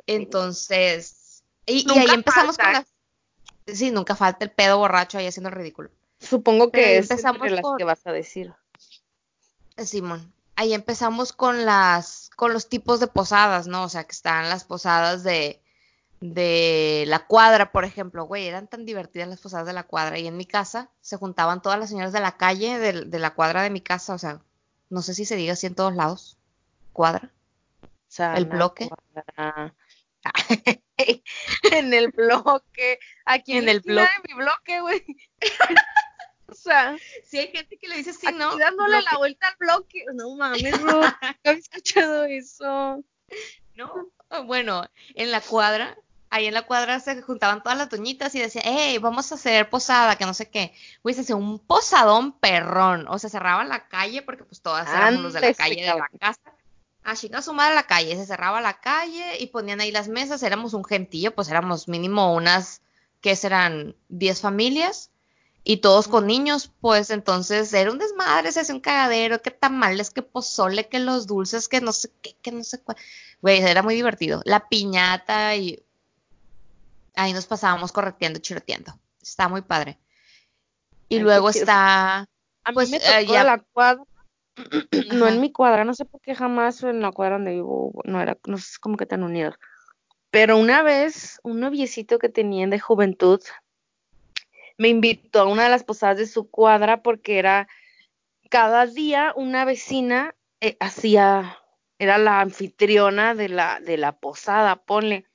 [0.06, 2.93] Entonces, y, ahí empezamos con las
[3.66, 5.90] Sí, nunca falta el pedo borracho ahí haciendo el ridículo.
[6.18, 8.52] Supongo que es entre las que vas a decir.
[9.76, 13.84] Simón, ahí empezamos con las, con los tipos de posadas, ¿no?
[13.84, 15.60] O sea, que están las posadas de,
[16.20, 20.18] de la cuadra, por ejemplo, güey, eran tan divertidas las posadas de la cuadra.
[20.18, 23.62] Y en mi casa se juntaban todas las señoras de la calle, de, la cuadra
[23.62, 24.40] de mi casa, o sea,
[24.90, 26.38] no sé si se diga así en todos lados.
[26.92, 27.30] Cuadra.
[27.82, 28.88] O sea, el bloque.
[31.72, 32.98] en el bloque.
[33.24, 34.08] Aquí en el bloque.
[34.28, 35.04] mi bloque, güey.
[36.48, 38.56] o sea, si hay gente que le dice así, ¿no?
[38.56, 40.04] dándole la vuelta al bloque.
[40.14, 41.00] No mames, no.
[41.00, 43.02] no había escuchado eso.
[43.74, 44.08] No,
[44.44, 44.84] bueno,
[45.14, 45.96] en la cuadra,
[46.30, 49.68] ahí en la cuadra se juntaban todas las doñitas y decían, hey, vamos a hacer
[49.68, 50.74] posada, que no sé qué.
[51.02, 53.06] Güey, se hacía un posadón perrón.
[53.08, 56.08] O sea, cerraban la calle porque pues todas éramos los de la calle de la
[56.20, 56.53] casa
[57.04, 60.08] a chingar su madre a la calle, se cerraba la calle y ponían ahí las
[60.08, 62.80] mesas, éramos un gentío, pues éramos mínimo unas,
[63.20, 65.10] que serán 10 familias
[65.64, 70.10] y todos con niños, pues entonces era un desmadre, se hacía un cagadero, que tamales,
[70.10, 72.98] que pozole, que los dulces, que no sé qué, que no sé cuál.
[73.40, 74.42] Güey, era muy divertido.
[74.44, 75.82] La piñata y
[77.14, 78.98] ahí nos pasábamos correteando, chiroteando.
[79.22, 79.98] Está muy padre.
[81.08, 82.28] Y luego está...
[82.74, 83.44] pues, me eh, ya...
[83.44, 84.04] la cuadra
[85.12, 88.20] no en mi cuadra, no sé por qué jamás en la cuadra donde vivo no
[88.20, 89.56] era, no sé, como que tan unidos.
[90.30, 93.40] Pero una vez, un noviecito que tenían de juventud
[94.76, 97.68] me invitó a una de las posadas de su cuadra porque era
[98.50, 101.58] cada día una vecina eh, hacía,
[101.98, 105.26] era la anfitriona de la, de la posada, ponle.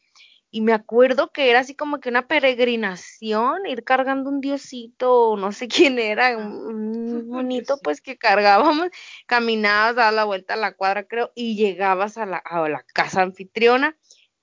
[0.51, 5.51] Y me acuerdo que era así como que una peregrinación, ir cargando un diosito, no
[5.51, 8.89] sé quién era, un, bonito pues que cargábamos,
[9.27, 13.21] caminabas, dabas la vuelta a la cuadra creo, y llegabas a la, a la casa
[13.21, 13.97] anfitriona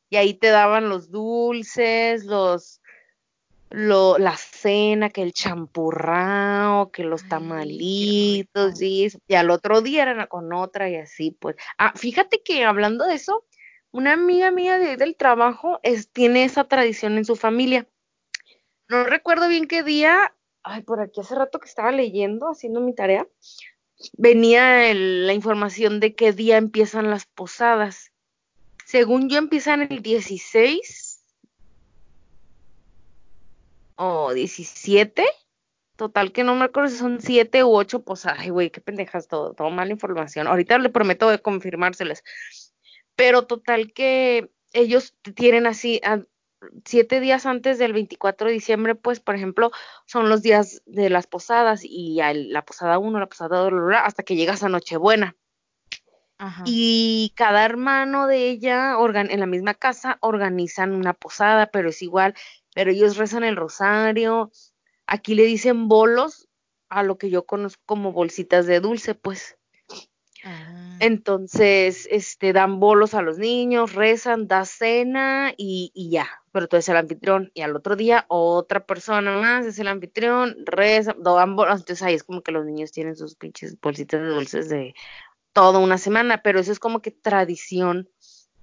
[0.08, 2.80] y ahí te daban los dulces, los,
[3.70, 10.26] lo, la cena, que el champurrao, que los tamalitos, y, y, al otro día eran
[10.28, 11.56] con otra y así pues.
[11.78, 13.44] Ah, fíjate que hablando de eso,
[13.96, 15.80] una amiga mía de, del trabajo
[16.12, 17.88] tiene esa tradición en su familia.
[18.88, 22.94] No recuerdo bien qué día, ay, por aquí hace rato que estaba leyendo, haciendo mi
[22.94, 23.26] tarea,
[24.12, 28.12] venía la información de qué día empiezan las posadas.
[28.84, 31.24] Según yo, empiezan el 16
[33.96, 35.24] o 17.
[35.96, 38.40] Total que no me acuerdo si son 7 u 8 posadas.
[38.40, 40.46] Ay, güey, qué pendejas todo, todo mala información.
[40.46, 42.22] Ahorita le prometo de confirmárselas.
[43.16, 46.00] Pero total que ellos tienen así,
[46.84, 49.70] siete días antes del 24 de diciembre, pues, por ejemplo,
[50.06, 54.36] son los días de las posadas y la posada 1, la posada 2, hasta que
[54.36, 55.36] llegas a Nochebuena.
[56.66, 62.34] Y cada hermano de ella en la misma casa organizan una posada, pero es igual,
[62.74, 64.50] pero ellos rezan el rosario.
[65.06, 66.48] Aquí le dicen bolos
[66.90, 69.56] a lo que yo conozco como bolsitas de dulce, pues.
[70.44, 70.85] Ah.
[71.00, 76.28] Entonces, este, dan bolos a los niños, rezan, da cena y, y, ya.
[76.52, 77.50] Pero tú eres el anfitrión.
[77.54, 81.80] Y al otro día, otra persona más es el anfitrión, reza, dan bolos.
[81.80, 84.94] Entonces ahí es como que los niños tienen sus pinches bolsitas de dulces de
[85.52, 86.42] toda una semana.
[86.42, 88.08] Pero eso es como que tradición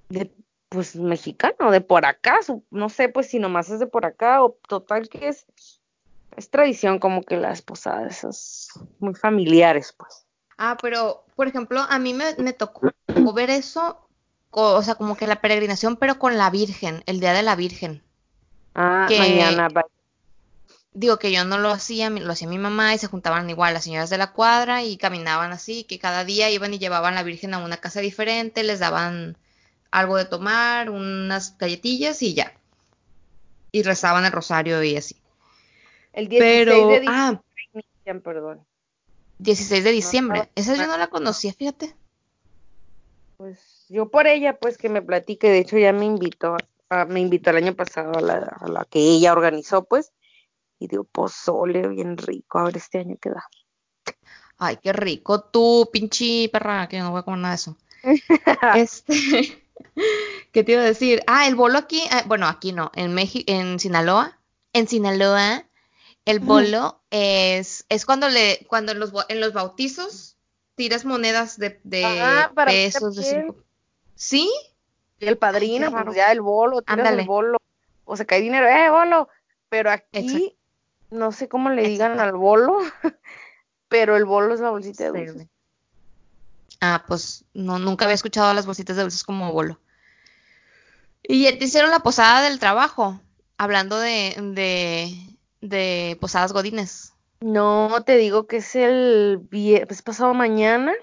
[0.10, 0.32] de,
[0.70, 2.40] pues, mexicano, de por acá.
[2.72, 5.46] No sé, pues, si nomás es de por acá o total que es,
[6.36, 8.70] es tradición como que las posadas, esas
[9.00, 10.23] muy familiares, pues.
[10.66, 12.94] Ah, pero, por ejemplo, a mí me, tocó
[13.34, 14.08] ver eso,
[14.50, 18.02] o sea, como que la peregrinación, pero con la Virgen, el Día de la Virgen.
[18.74, 19.68] Ah, mañana.
[20.94, 23.84] Digo que yo no lo hacía, lo hacía mi mamá y se juntaban igual las
[23.84, 27.24] señoras de la cuadra y caminaban así, que cada día iban y llevaban a la
[27.24, 29.36] Virgen a una casa diferente, les daban
[29.92, 32.54] algo de tomar, unas galletillas y ya.
[33.74, 35.18] Y rezaban el rosario y así.
[36.14, 37.42] El 16 pero, de ah,
[38.24, 38.66] perdón.
[39.44, 40.50] 16 de diciembre.
[40.56, 41.94] Esa yo no la conocía, fíjate.
[43.38, 46.56] Pues yo por ella, pues que me platique, de hecho ya me invitó,
[47.08, 50.14] me invitó el año pasado a la, que ella organizó, pues,
[50.80, 53.44] y dio pozole bien rico, a ver este año qué da.
[54.58, 57.78] Ay, qué rico, tú, pinche perra, que no voy a comer nada de eso.
[58.76, 59.62] este,
[60.52, 61.22] ¿qué te iba a decir?
[61.28, 64.40] Ah, el bolo aquí, ah, bueno, aquí no, en México, en Sinaloa,
[64.72, 65.66] en Sinaloa
[66.26, 70.38] el bolo es, es cuando le, cuando en los, en los bautizos
[70.76, 73.56] tiras monedas de, de ah, pesos, de cinco.
[74.16, 74.52] ¿Sí?
[75.20, 77.58] Y el padrino, pues ya el bolo, tiras el bolo.
[78.06, 79.30] O sea, cae dinero, eh, bolo.
[79.70, 80.56] Pero aquí,
[81.10, 82.80] no sé cómo le digan al bolo,
[83.88, 85.48] pero el bolo es la bolsita de dulces.
[86.80, 89.80] Ah, pues no, nunca había escuchado las bolsitas de dulces como bolo.
[91.24, 93.22] Y te hicieron la posada del trabajo,
[93.58, 95.33] hablando de, de
[96.20, 97.14] Posadas Godines?
[97.42, 100.94] No, te digo que es el viernes pasado mañana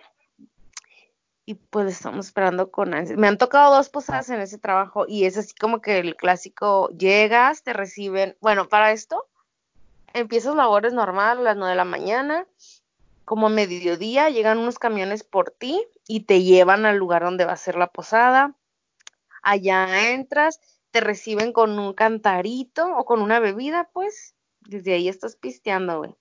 [1.44, 5.37] y pues estamos esperando con Me han tocado dos posadas en ese trabajo y es
[5.37, 9.27] así como que el clásico, llegas, te reciben, bueno, para esto
[10.12, 12.46] empiezas labores normal a las 9 de la mañana,
[13.25, 17.53] como a mediodía llegan unos camiones por ti y te llevan al lugar donde va
[17.53, 18.55] a ser la posada.
[19.42, 24.35] Allá entras, te reciben con un cantarito o con una bebida, pues,
[24.70, 26.14] desde ahí estás pisteando, güey.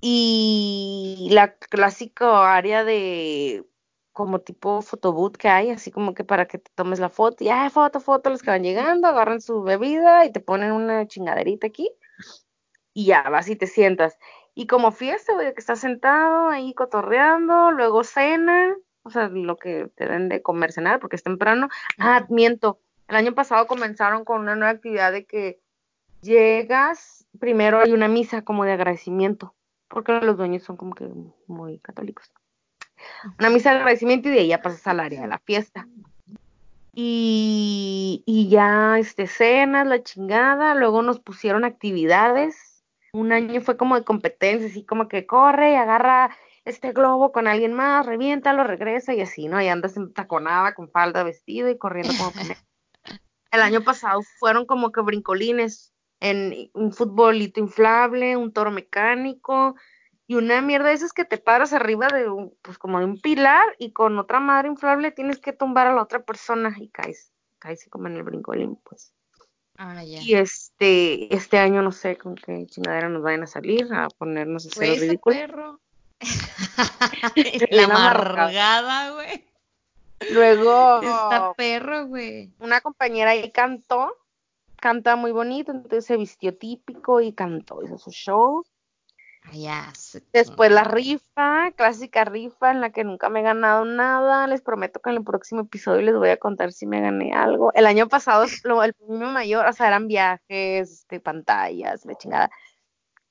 [0.00, 3.64] Y la clásica área de
[4.12, 7.48] como tipo fotoboot que hay, así como que para que te tomes la foto, y
[7.48, 11.66] hay foto, foto, los que van llegando, agarran su bebida y te ponen una chingaderita
[11.66, 11.90] aquí,
[12.92, 14.18] y ya vas y te sientas.
[14.54, 19.90] Y como fiesta, güey, que estás sentado ahí cotorreando, luego cena, o sea, lo que
[19.96, 21.68] te den de comer, cenar, porque es temprano.
[21.98, 25.60] Ah, miento, el año pasado comenzaron con una nueva actividad de que
[26.22, 29.54] llegas primero hay una misa como de agradecimiento,
[29.88, 31.08] porque los dueños son como que
[31.46, 32.32] muy católicos.
[33.38, 35.86] Una misa de agradecimiento y de ahí ya pasas al área de la fiesta.
[36.92, 42.84] Y, y ya este cenas, la chingada, luego nos pusieron actividades.
[43.12, 46.30] Un año fue como de competencia, así como que corre y agarra
[46.64, 49.60] este globo con alguien más, reviéntalo, regresa y así, ¿no?
[49.60, 52.32] Y andas en taconada con falda, vestido y corriendo como
[53.50, 55.93] El año pasado fueron como que brincolines,
[56.24, 59.76] en un futbolito inflable, un toro mecánico
[60.26, 63.20] y una mierda de esas que te paras arriba de un, pues como de un
[63.20, 67.30] pilar y con otra madre inflable tienes que tumbar a la otra persona y caes,
[67.58, 69.12] caes como en el brincolín, pues.
[69.76, 70.22] Ah, ya.
[70.22, 74.64] Y este, este año no sé con qué chingadera nos vayan a salir a ponernos
[74.64, 75.36] a hacer pues ridículo.
[75.36, 75.80] perro.
[77.70, 79.44] la amargada, güey.
[80.30, 81.02] Luego.
[81.02, 82.50] Está perro, güey.
[82.60, 84.16] Una compañera ahí cantó
[84.84, 88.62] canta muy bonito, entonces se vistió típico y cantó, hizo su show.
[89.50, 89.90] Ya,
[90.30, 94.46] Después la rifa, clásica rifa en la que nunca me he ganado nada.
[94.46, 97.72] Les prometo que en el próximo episodio les voy a contar si me gané algo.
[97.72, 98.44] El año pasado
[98.84, 102.50] el premio mayor, o sea, eran viajes, este, pantallas, la chingada.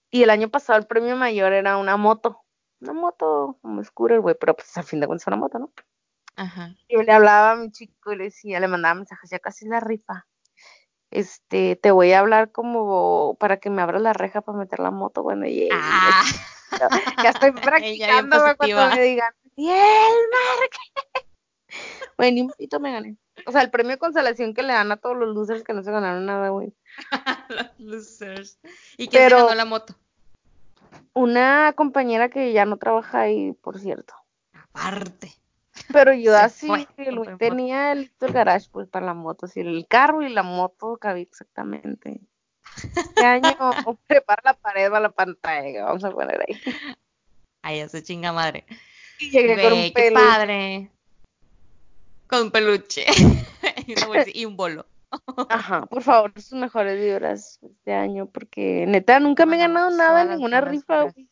[0.10, 2.42] Y el año pasado el premio mayor era una moto.
[2.82, 5.72] Una moto como scooter, güey, pero pues al fin de cuentas una moto, ¿no?
[6.36, 6.74] Ajá.
[6.90, 9.80] Yo le hablaba a mi chico y le decía, le mandaba mensajes, ya casi la
[9.80, 10.26] rifa
[11.14, 14.92] este, te voy a hablar como para que me abras la reja para meter la
[14.92, 15.70] moto cuando llegue.
[15.72, 16.24] Ah.
[17.24, 19.84] Ya estoy practicando cuando me digan, ¡Y el
[22.34, 23.18] ni un pito me gané.
[23.46, 25.84] O sea, el premio de consolación que le dan a todos los losers que no
[25.84, 26.74] se ganaron nada, güey.
[27.50, 28.60] los losers.
[28.98, 29.96] ¿Y quién Pero, se ganó la moto?
[31.14, 34.14] Una compañera que ya no trabaja ahí, por cierto.
[34.54, 35.34] Aparte.
[35.92, 36.68] Pero yo así,
[37.38, 42.22] tenía el, garage pues para la moto, así el carro y la moto cabía exactamente.
[42.96, 43.42] Este año
[44.08, 46.60] prepara la pared para la pantalla, vamos a poner ahí.
[47.62, 48.66] Ay, ese chinga madre.
[49.20, 50.12] Y llegué con un peluche.
[50.12, 50.92] padre.
[52.28, 53.06] Con un peluche.
[54.34, 54.86] y un bolo.
[55.50, 60.24] Ajá, por favor, sus mejores vibras este año, porque neta nunca me he ganado nada
[60.24, 61.04] en ninguna rifa.
[61.04, 61.30] Güey,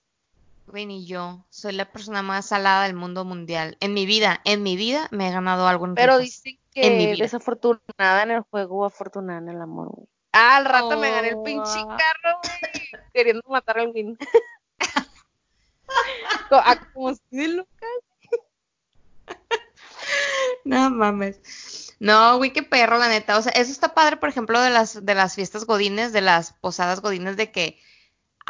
[0.74, 1.46] ni yo.
[1.50, 3.78] Soy la persona más salada del mundo mundial.
[3.80, 8.24] En mi vida, en mi vida me he ganado algo en Pero dicen que desafortunada
[8.24, 10.08] en el juego afortunada en el amor, güey.
[10.34, 11.90] Ah, al rato me gané el pinche oh.
[11.90, 13.04] carro, güey.
[13.14, 14.18] queriendo matar al Win.
[16.94, 17.90] como si Lucas.
[20.66, 21.96] no mames.
[22.00, 23.38] No, güey, qué perro, la neta.
[23.38, 26.54] O sea, eso está padre, por ejemplo, de las, de las fiestas godines, de las
[26.54, 27.80] posadas godines, de que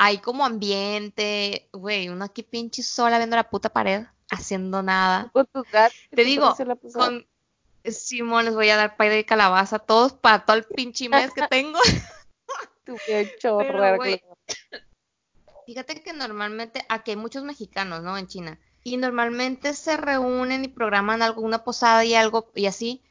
[0.03, 5.29] hay como ambiente, güey, uno aquí pinche sola viendo la puta pared, haciendo nada.
[5.31, 5.95] Con tus gatos.
[6.09, 6.55] Te digo,
[6.91, 7.27] con
[7.85, 11.31] Simón les voy a dar pay de calabaza a todos para todo el pinche mes
[11.31, 11.77] que tengo.
[12.83, 12.97] tu
[13.39, 13.99] chorro.
[15.67, 18.17] Fíjate que normalmente aquí hay muchos mexicanos, ¿no?
[18.17, 18.59] En China.
[18.83, 23.03] Y normalmente se reúnen y programan alguna posada y algo y así.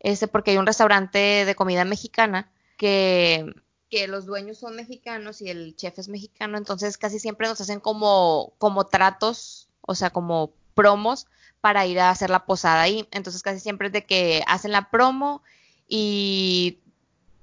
[0.00, 3.52] Este, porque hay un restaurante de comida mexicana que
[3.90, 7.80] que los dueños son mexicanos y el chef es mexicano, entonces casi siempre nos hacen
[7.80, 11.26] como, como tratos, o sea, como promos
[11.60, 13.08] para ir a hacer la posada ahí.
[13.10, 15.42] Entonces casi siempre es de que hacen la promo
[15.88, 16.78] y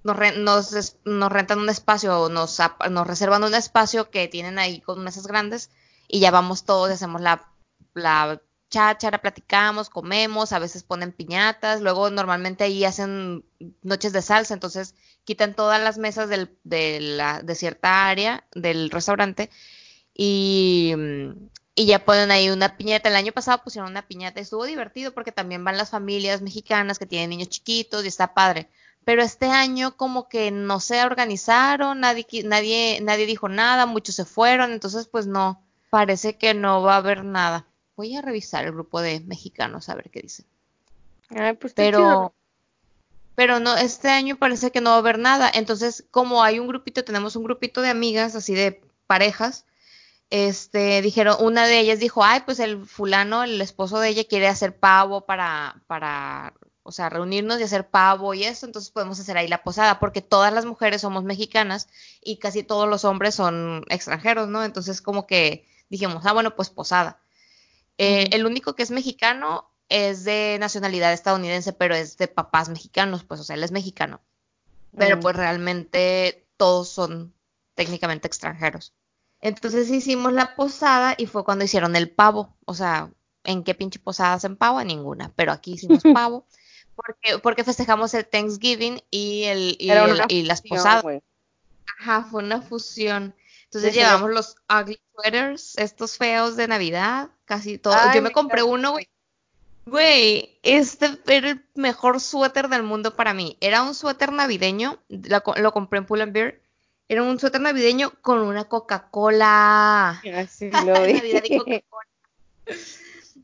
[0.03, 2.59] nos, nos, rentan un espacio, nos,
[2.91, 5.71] nos reservan un espacio que tienen ahí con mesas grandes
[6.07, 7.47] y ya vamos todos y hacemos la,
[7.93, 13.43] la cháchara, platicamos, comemos, a veces ponen piñatas, luego normalmente ahí hacen
[13.81, 14.95] noches de salsa, entonces
[15.25, 19.49] quitan todas las mesas del, de, la, de cierta área del restaurante
[20.13, 20.93] y,
[21.75, 23.09] y, ya ponen ahí una piñata.
[23.09, 26.99] El año pasado pusieron una piñata y estuvo divertido porque también van las familias mexicanas
[26.99, 28.69] que tienen niños chiquitos y está padre.
[29.03, 34.25] Pero este año como que no se organizaron, nadie, nadie, nadie dijo nada, muchos se
[34.25, 37.67] fueron, entonces pues no, parece que no va a haber nada.
[37.95, 40.45] Voy a revisar el grupo de mexicanos a ver qué dicen.
[41.59, 42.33] pues pero,
[43.35, 45.51] pero no, este año parece que no va a haber nada.
[45.53, 49.65] Entonces, como hay un grupito, tenemos un grupito de amigas, así de parejas,
[50.29, 54.47] este, dijeron, una de ellas dijo, ay, pues el fulano, el esposo de ella quiere
[54.47, 59.37] hacer pavo para, para, o sea, reunirnos y hacer pavo y eso, entonces podemos hacer
[59.37, 61.87] ahí la posada, porque todas las mujeres somos mexicanas
[62.21, 64.63] y casi todos los hombres son extranjeros, ¿no?
[64.63, 67.21] Entonces como que dijimos, ah, bueno, pues posada.
[67.97, 73.23] Eh, el único que es mexicano es de nacionalidad estadounidense, pero es de papás mexicanos,
[73.23, 74.21] pues, o sea, él es mexicano.
[74.97, 77.33] Pero pues realmente todos son
[77.73, 78.93] técnicamente extranjeros.
[79.41, 82.55] Entonces hicimos la posada y fue cuando hicieron el pavo.
[82.65, 83.11] O sea,
[83.43, 84.79] ¿en qué pinche posada hacen pavo?
[84.79, 85.31] En ninguna.
[85.35, 86.47] Pero aquí hicimos pavo.
[86.95, 91.03] Porque, porque festejamos el Thanksgiving y, el, y, las posadas.
[91.99, 93.35] Ajá, fue una fusión.
[93.65, 97.95] Entonces llevamos los ugly sweaters, estos feos de Navidad, casi todo.
[98.13, 99.09] Yo me compré uno, güey.
[99.85, 103.57] Güey, este era el mejor suéter del mundo para mí.
[103.61, 106.61] Era un suéter navideño, lo, compré en Pull and Beer.
[107.07, 110.21] Era un suéter navideño con una Coca-Cola.
[110.35, 111.13] Así lo vi.
[111.13, 112.09] Navidad y Coca-Cola.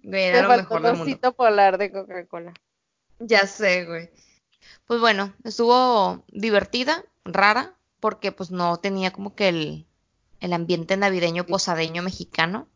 [0.04, 1.34] Güey, era lo mejor del mundo.
[1.34, 2.54] polar de Coca-Cola.
[3.20, 4.10] Ya sé, güey.
[4.88, 9.86] Pues bueno, estuvo divertida, rara, porque pues no tenía como que el,
[10.40, 12.68] el ambiente navideño posadeño mexicano.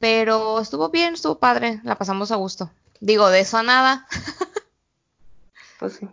[0.00, 2.70] Pero estuvo bien, estuvo padre, la pasamos a gusto.
[3.00, 4.08] Digo, de eso a nada.
[5.78, 6.08] pues sí.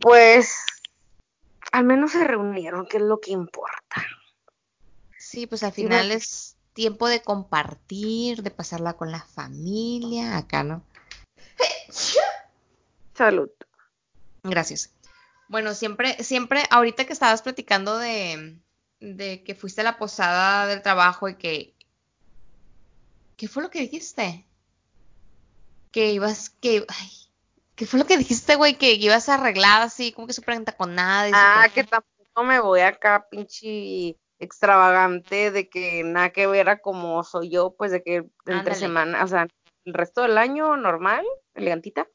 [0.00, 0.58] Pues
[1.70, 4.04] al menos se reunieron, que es lo que importa.
[5.16, 10.84] Sí, pues al final es tiempo de compartir, de pasarla con la familia, acá, ¿no?
[13.14, 13.50] Salud.
[14.42, 14.90] Gracias.
[15.48, 18.58] Bueno, siempre, siempre, ahorita que estabas platicando de,
[19.02, 21.74] de que fuiste a la posada del trabajo y que...
[23.36, 24.46] ¿Qué fue lo que dijiste?
[25.90, 26.86] Que ibas, que...
[26.88, 27.10] Ay,
[27.74, 28.78] ¿Qué fue lo que dijiste, güey?
[28.78, 31.28] Que ibas arreglada así, como que súper con nada.
[31.34, 37.24] Ah, que tampoco me voy acá, pinche extravagante, de que nada que ver a como
[37.24, 39.48] soy yo, pues de que entre semana, o sea,
[39.84, 41.24] el resto del año normal,
[41.54, 42.06] elegantita.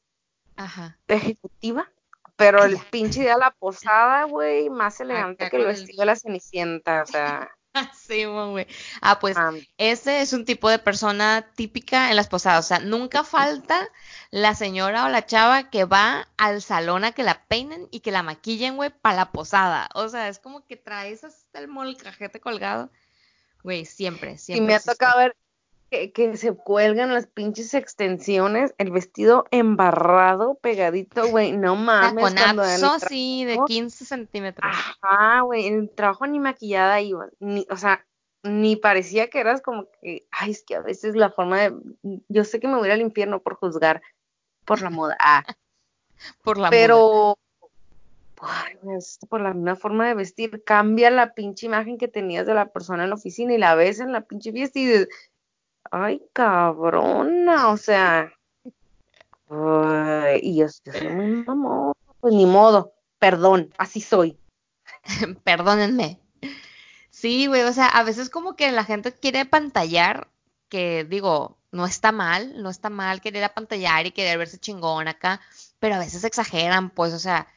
[0.56, 0.98] Ajá.
[1.06, 1.90] Ejecutiva.
[2.38, 6.14] Pero el pinche día de la posada, güey, más elegante que el vestido de la
[6.14, 7.50] cenicienta, o sea.
[7.94, 8.66] Sí, güey.
[9.02, 9.36] Ah, pues
[9.76, 12.64] ese es un tipo de persona típica en las posadas.
[12.64, 13.88] O sea, nunca falta
[14.30, 18.10] la señora o la chava que va al salón a que la peinen y que
[18.10, 19.88] la maquillen, güey, para la posada.
[19.94, 22.90] O sea, es como que traes hasta el molcajete colgado.
[23.62, 24.64] Güey, siempre, siempre.
[24.64, 25.36] Y me ha tocado ver
[25.90, 32.22] que, se cuelgan las pinches extensiones, el vestido embarrado, pegadito, güey, no mames.
[32.22, 34.70] Con sí, de 15 centímetros.
[34.70, 38.06] Ajá, güey, el trabajo ni maquillada iba, ni, o sea,
[38.42, 41.74] ni parecía que eras como que, ay, es que a veces la forma de,
[42.28, 44.02] yo sé que me voy al infierno por juzgar
[44.64, 45.44] por la moda, ah.
[46.42, 47.38] por la pero,
[48.40, 48.76] Ay,
[49.28, 53.04] por la misma forma de vestir, cambia la pinche imagen que tenías de la persona
[53.04, 55.08] en la oficina y la ves en la pinche fiesta y dices,
[55.90, 58.32] ay, cabrona, o sea,
[60.42, 64.38] y yo, soy muy mamón, pues ni modo, perdón, así soy.
[65.44, 66.20] Perdónenme.
[67.10, 70.28] Sí, güey, o sea, a veces como que la gente quiere pantallar,
[70.68, 75.40] que digo, no está mal, no está mal querer apantallar y querer verse chingón acá,
[75.78, 77.48] pero a veces exageran, pues, o sea,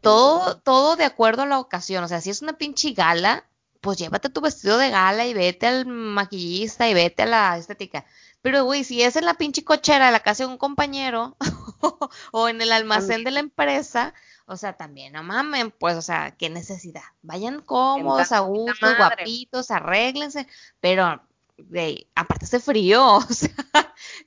[0.00, 3.44] todo, todo de acuerdo a la ocasión, o sea, si es una pinche gala,
[3.82, 8.06] pues llévate tu vestido de gala y vete al maquillista y vete a la estética.
[8.40, 11.36] Pero, güey, si es en la pinche cochera de la casa de un compañero
[12.32, 14.14] o en el almacén de la empresa,
[14.46, 17.02] o sea, también, no mamen, pues, o sea, qué necesidad.
[17.22, 20.46] Vayan cómodos, a gusto, guapitos, arréglense,
[20.80, 21.20] pero,
[21.58, 23.50] güey, aparte hace frío, o sea,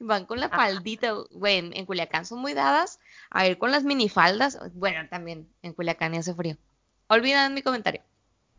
[0.02, 3.00] van con la faldita, güey, en, en, Culiacán son muy dadas
[3.30, 6.58] a ir con las minifaldas, bueno, también en Culiacán hace frío.
[7.08, 8.02] Olvidan mi comentario.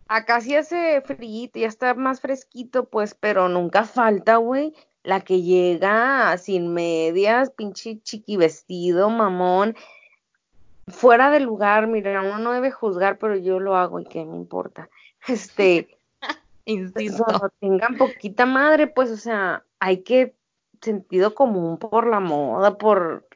[0.08, 5.42] Acá sí hace frío, ya está más fresquito, pues, pero nunca falta, güey, la que
[5.42, 9.74] llega sin medias, pinche chiqui vestido, mamón,
[10.88, 14.36] fuera de lugar, mira, uno no debe juzgar, pero yo lo hago y qué me
[14.36, 14.88] importa.
[15.26, 15.98] Este,
[16.64, 17.24] insisto.
[17.60, 20.36] tengan poquita madre, pues, o sea, hay que
[20.80, 23.26] sentido común por la moda, por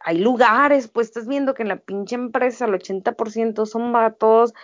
[0.00, 4.54] hay lugares, pues estás viendo que en la pinche empresa el 80% son vatos,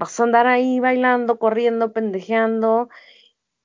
[0.00, 2.88] vas a andar ahí bailando, corriendo, pendejeando.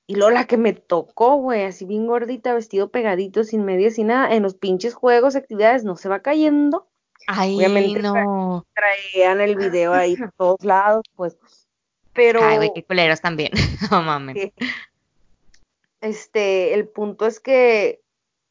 [0.06, 4.04] Y luego la que me tocó, güey, así bien gordita, vestido pegadito, sin medias y
[4.04, 6.86] nada, en los pinches juegos, actividades, no se va cayendo.
[7.26, 8.64] Ay, Obviamente no.
[8.74, 11.38] traían el video ahí por todos lados, pues.
[12.12, 12.40] Pero.
[12.44, 13.50] Ay, güey, qué culeros también.
[13.90, 14.52] no mames.
[16.02, 18.02] Este, el punto es que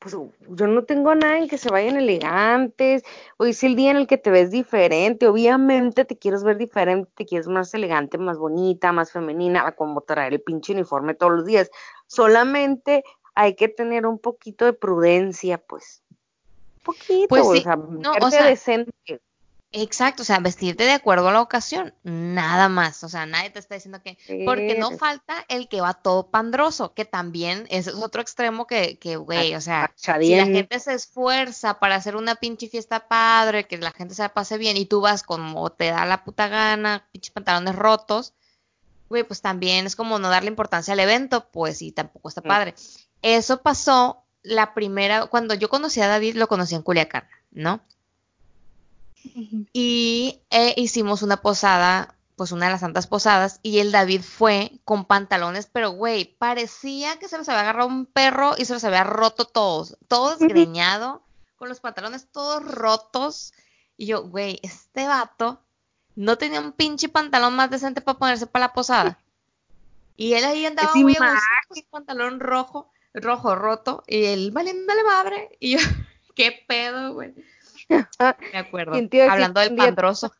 [0.05, 0.15] pues
[0.49, 3.01] yo no tengo nada en que se vayan elegantes,
[3.37, 7.09] hoy es el día en el que te ves diferente, obviamente te quieres ver diferente,
[7.15, 11.45] te quieres más elegante, más bonita, más femenina, como traer el pinche uniforme todos los
[11.45, 11.71] días,
[12.05, 13.03] solamente
[13.33, 18.29] hay que tener un poquito de prudencia, pues, un poquito, pues o sea, no, o
[18.29, 18.91] sea, decente.
[19.71, 23.59] Exacto, o sea, vestirte de acuerdo a la ocasión, nada más, o sea, nadie te
[23.59, 28.21] está diciendo que, porque no falta el que va todo pandroso, que también es otro
[28.21, 32.69] extremo que, que güey, o sea, si la gente se esfuerza para hacer una pinche
[32.69, 36.05] fiesta padre, que la gente se la pase bien y tú vas como te da
[36.05, 38.33] la puta gana, pinches pantalones rotos,
[39.09, 42.47] güey, pues también es como no darle importancia al evento, pues sí, tampoco está mm.
[42.47, 42.75] padre.
[43.21, 47.81] Eso pasó la primera, cuando yo conocí a David, lo conocí en Culiacán, ¿no?
[49.73, 54.71] Y eh, hicimos una posada, pues una de las santas posadas, y el David fue
[54.83, 58.83] con pantalones, pero güey, parecía que se los había agarrado un perro y se los
[58.83, 61.21] había roto todos, todo desgreñado,
[61.55, 63.53] con los pantalones todos rotos.
[63.97, 65.61] Y yo, güey, este vato
[66.15, 69.19] no tenía un pinche pantalón más decente para ponerse para la posada.
[70.17, 71.27] Y él ahí andaba muy con
[71.89, 75.57] pantalón rojo, rojo, roto, y él valiéndole madre.
[75.59, 75.79] Y yo,
[76.35, 77.33] qué pedo, güey.
[78.53, 78.93] Me acuerdo.
[79.29, 80.31] Hablando del pandroso.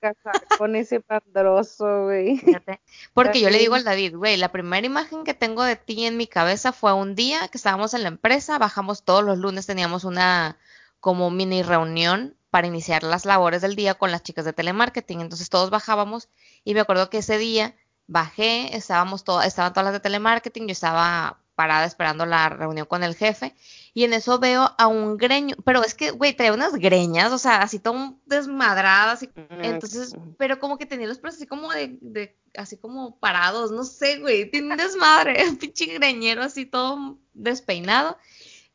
[0.58, 2.42] Con ese pandroso, güey.
[3.14, 6.18] Porque yo le digo al David, güey, la primera imagen que tengo de ti en
[6.18, 10.04] mi cabeza fue un día que estábamos en la empresa, bajamos todos los lunes, teníamos
[10.04, 10.58] una
[11.00, 15.22] como mini reunión para iniciar las labores del día con las chicas de telemarketing.
[15.22, 16.30] Entonces todos bajábamos
[16.64, 17.76] y me acuerdo que ese día
[18.08, 23.04] bajé, estábamos todas, estaban todas las de telemarketing, yo estaba parada esperando la reunión con
[23.04, 23.56] el jefe
[23.96, 27.40] Y en eso veo a un greño, pero es que, güey, trae unas greñas, o
[27.40, 29.24] sea, así todo desmadradas.
[29.24, 33.18] Y, mm, entonces, pero como que tenía los pelos así como de, de, así como
[33.20, 38.18] parados, no sé, güey, tiene un desmadre, un pinche greñero así todo despeinado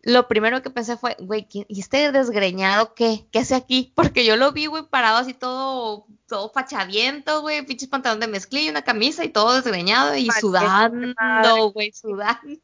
[0.02, 3.26] lo primero que pensé fue, güey, ¿y este desgreñado qué?
[3.30, 3.92] ¿Qué hace aquí?
[3.96, 8.70] Porque yo lo vi, güey, parado así todo, todo fachadiento, güey, pinches pantalón de mezclilla,
[8.70, 12.58] una camisa y todo desgreñado y sudando, güey, sudando.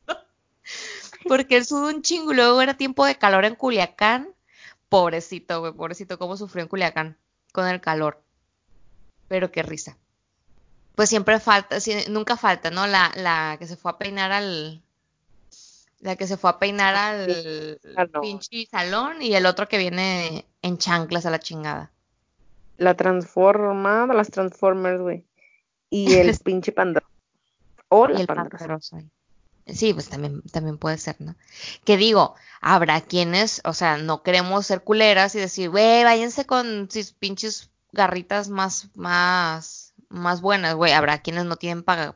[1.29, 4.29] Porque él sudó un chingo y luego era tiempo de calor en Culiacán.
[4.89, 7.16] Pobrecito, güey, pobrecito, cómo sufrió en Culiacán
[7.53, 8.22] con el calor.
[9.29, 9.97] Pero qué risa.
[10.95, 11.77] Pues siempre falta,
[12.09, 12.87] nunca falta, ¿no?
[12.87, 14.83] La, la que se fue a peinar al,
[16.01, 20.79] la que se fue a peinar al pinche salón y el otro que viene en
[20.79, 21.91] chanclas a la chingada.
[22.77, 25.24] La transforma, las Transformers, güey.
[25.91, 27.03] Y el pinche panda.
[27.89, 28.27] O la y
[29.67, 31.35] Sí, pues también, también puede ser, ¿no?
[31.85, 36.89] Que digo, habrá quienes, o sea, no queremos ser culeras y decir, güey, váyanse con
[36.91, 40.93] sus pinches garritas más, más, más buenas, güey.
[40.93, 42.12] Habrá quienes no tienen para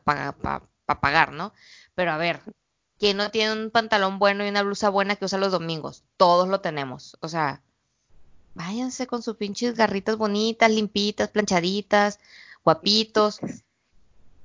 [0.85, 1.53] pagar, ¿no?
[1.95, 2.41] Pero a ver,
[3.01, 6.03] ¿Quién no tiene un pantalón bueno y una blusa buena que usa los domingos?
[6.17, 7.17] Todos lo tenemos.
[7.19, 7.63] O sea,
[8.53, 12.19] váyanse con sus pinches garritas bonitas, limpitas, planchaditas,
[12.63, 13.39] guapitos.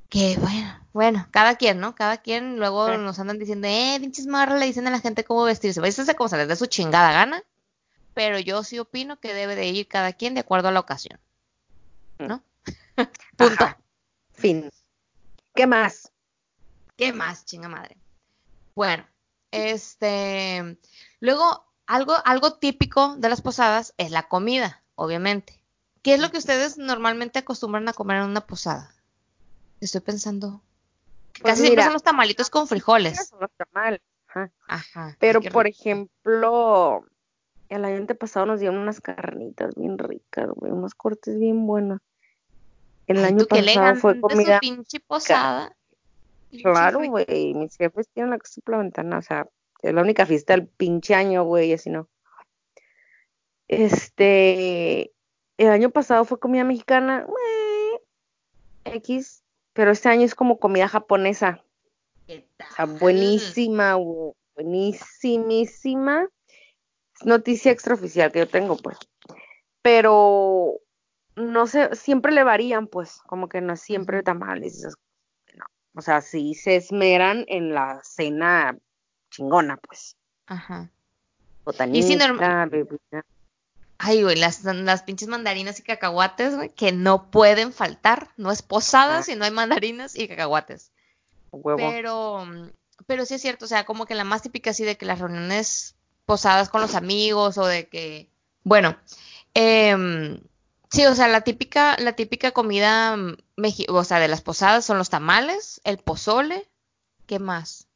[0.08, 1.94] Que bueno, bueno, cada quien, ¿no?
[1.94, 5.44] Cada quien luego nos andan diciendo, eh, pinches marras, le dicen a la gente cómo
[5.44, 5.80] vestirse.
[5.80, 7.42] Váyanse como se les dé su chingada gana.
[8.14, 11.18] Pero yo sí opino que debe de ir cada quien de acuerdo a la ocasión.
[12.18, 12.42] ¿No?
[13.36, 13.66] Punto.
[14.32, 14.70] Fin.
[15.54, 16.12] ¿Qué más?
[16.96, 17.98] ¿Qué más, chinga madre?
[18.74, 19.04] Bueno,
[19.50, 20.78] este,
[21.20, 25.60] luego algo, algo típico de las posadas es la comida, obviamente.
[26.02, 28.95] ¿Qué es lo que ustedes normalmente acostumbran a comer en una posada?
[29.80, 30.62] Estoy pensando.
[31.32, 33.28] Pues casi siempre son los tamalitos con frijoles.
[33.28, 34.00] Son los tamales.
[34.68, 35.16] Ajá.
[35.18, 37.04] Pero, por ejemplo,
[37.68, 42.00] el año pasado nos dieron unas carnitas bien ricas, güey, unos cortes bien buenos.
[43.06, 44.56] El año pasado fue comida.
[44.56, 45.76] Su pinche posada.
[46.62, 49.48] Claro, güey, mis jefes tienen la casa por la ventana, o sea,
[49.82, 52.08] es la única fiesta del pinche año, güey, así no.
[53.68, 55.12] Este,
[55.58, 59.42] el año pasado fue comida mexicana, güey, X,
[59.76, 61.62] pero este año es como comida japonesa.
[62.26, 62.68] ¿Qué tal?
[62.70, 63.96] O sea, buenísima,
[64.56, 66.28] buenísimísima.
[67.22, 68.98] noticia extraoficial que yo tengo, pues.
[69.82, 70.80] Pero
[71.36, 74.96] no sé, siempre le varían, pues, como que no siempre tamales esas
[75.96, 78.76] o sea, sí se esmeran en la cena
[79.30, 80.14] chingona, pues.
[80.46, 80.90] Ajá.
[81.64, 83.24] Botanita, bebida.
[83.98, 88.30] Ay, güey, las, las pinches mandarinas y cacahuates, güey, que no pueden faltar.
[88.36, 90.92] No es posada si no hay mandarinas y cacahuates.
[91.50, 91.78] Huevo.
[91.78, 92.46] Pero,
[93.06, 95.18] pero sí es cierto, o sea, como que la más típica así de que las
[95.18, 98.28] reuniones posadas con los amigos o de que,
[98.64, 98.96] bueno,
[99.54, 100.38] eh,
[100.90, 103.36] Sí, o sea, la típica, la típica comida, mm,
[103.88, 106.68] o sea, de las posadas son los tamales, el pozole,
[107.26, 107.88] ¿qué más?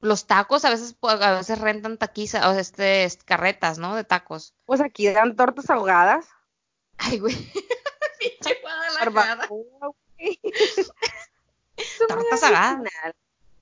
[0.00, 3.94] Los tacos a veces, pues, a veces rentan taquizas, o este, carretas, ¿no?
[3.94, 4.54] De tacos.
[4.64, 6.26] Pues aquí dan tortas ahogadas.
[6.96, 7.34] Ay, güey.
[8.18, 9.48] Pinche la
[12.08, 13.14] Tortas ahogadas.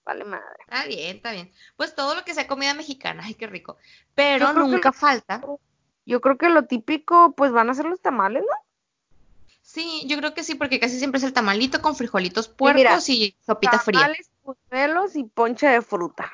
[0.04, 0.44] Vale madre.
[0.60, 1.52] Está bien, está bien.
[1.76, 3.76] Pues todo lo que sea comida mexicana, ay, qué rico.
[4.14, 5.42] Pero nunca falta
[6.08, 9.10] yo creo que lo típico, pues van a ser los tamales, ¿no?
[9.60, 13.36] Sí, yo creo que sí, porque casi siempre es el tamalito con frijolitos puercos y
[13.44, 14.10] sopita fría.
[14.48, 16.32] Buñuelos y ponche de fruta.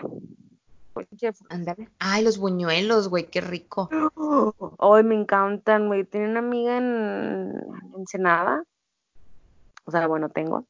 [0.93, 1.77] Ponche de fruta.
[1.99, 3.89] Ay, los buñuelos, güey, qué rico.
[4.79, 6.05] Ay, me encantan, güey.
[6.05, 7.61] Tiene una amiga en
[7.97, 8.63] Ensenada.
[9.85, 10.65] O sea, bueno, tengo.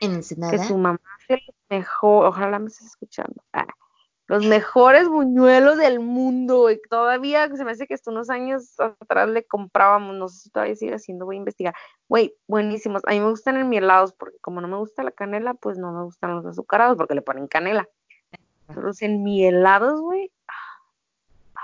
[0.00, 0.52] En Ensenada.
[0.52, 2.24] Que su mamá es el mejor.
[2.24, 3.42] Ojalá me estés escuchando.
[3.52, 3.66] Ah
[4.28, 6.78] los mejores buñuelos del mundo, güey.
[6.90, 10.76] Todavía se me hace que hasta unos años atrás le comprábamos, no sé si todavía
[10.76, 11.74] sigue haciendo, voy a investigar.
[12.08, 13.02] Güey, buenísimos.
[13.06, 15.92] A mí me gustan en mielados porque como no me gusta la canela, pues no
[15.92, 17.88] me gustan los azucarados porque le ponen canela.
[18.66, 20.30] Pero los enmielados, güey.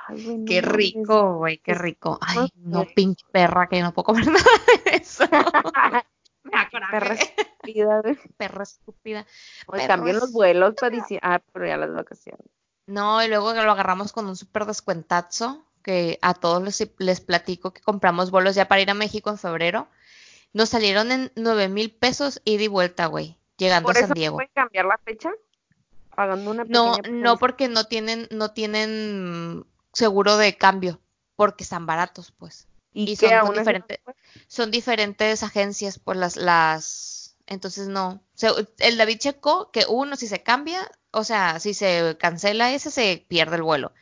[0.09, 2.19] Ay, güey, qué rico, güey, qué rico.
[2.23, 4.43] Ay, no, pinche perra, que no puedo comer nada
[4.87, 5.25] de eso.
[6.91, 7.17] Perra
[7.67, 8.03] estúpida,
[8.37, 9.27] Perra estúpida.
[9.87, 12.47] también los vuelos para decir, ah, pero ya las vacaciones.
[12.87, 17.73] No, y luego lo agarramos con un súper descuentazo, que a todos les, les platico
[17.73, 19.89] que compramos vuelos ya para ir a México en febrero.
[20.53, 24.37] Nos salieron en nueve mil pesos ida y vuelta, güey, llegando a San Diego.
[24.37, 25.31] ¿Pueden cambiar la fecha?
[26.15, 31.01] Pagando una No, no porque no tienen, no tienen seguro de cambio,
[31.37, 32.69] porque están baratos, pues.
[32.93, 33.99] Y, son, diferentes,
[34.47, 37.14] son diferentes agencias, por las, las,
[37.47, 38.21] entonces no.
[38.79, 43.25] el David checó que uno, si se cambia, o sea, si se cancela ese, se
[43.29, 43.93] pierde el vuelo.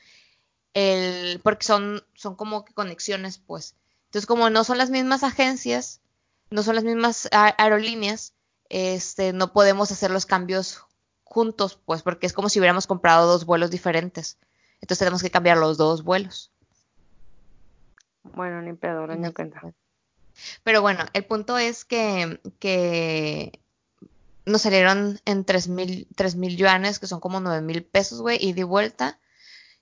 [0.75, 3.75] El, porque son, son como conexiones, pues.
[4.07, 6.01] Entonces, como no son las mismas agencias,
[6.51, 8.35] no son las mismas aerolíneas,
[8.69, 10.85] este, no podemos hacer los cambios
[11.25, 14.39] juntos, pues, porque es como si hubiéramos comprado dos vuelos diferentes.
[14.81, 16.51] Entonces tenemos que cambiar los dos vuelos.
[18.23, 19.73] Bueno, ni pedo, no cuenta.
[20.63, 23.61] Pero bueno, el punto es que, que
[24.45, 28.53] nos salieron en 3 mil, mil yuanes, que son como 9 mil pesos, güey, y
[28.53, 29.19] de vuelta,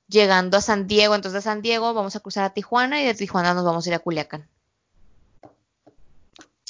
[0.09, 1.15] llegando a San Diego.
[1.15, 3.91] Entonces de San Diego vamos a cruzar a Tijuana y de Tijuana nos vamos a
[3.91, 4.49] ir a Culiacán.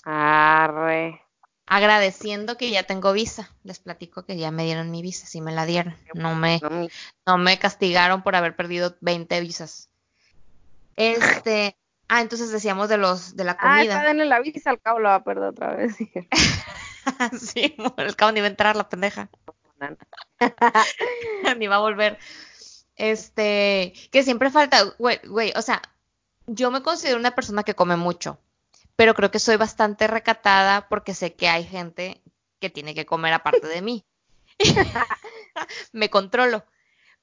[0.04, 1.20] Arre.
[1.66, 3.50] Agradeciendo que ya tengo visa.
[3.62, 5.96] Les platico que ya me dieron mi visa, sí me la dieron.
[6.14, 6.60] No me,
[7.26, 9.88] no me castigaron por haber perdido 20 visas.
[10.96, 11.76] Este,
[12.10, 14.00] ah, entonces decíamos de los, de la ah, comida.
[14.00, 15.96] Ah, denle la visa, al cabo la va a perder otra vez.
[17.40, 19.30] sí, al cabo ni va a entrar la pendeja.
[21.56, 22.18] ni va a volver.
[22.96, 25.80] Este, que siempre falta, güey, güey, o sea,
[26.46, 28.38] yo me considero una persona que come mucho,
[28.96, 32.20] pero creo que soy bastante recatada porque sé que hay gente
[32.58, 34.04] que tiene que comer aparte de mí.
[35.92, 36.64] me controlo.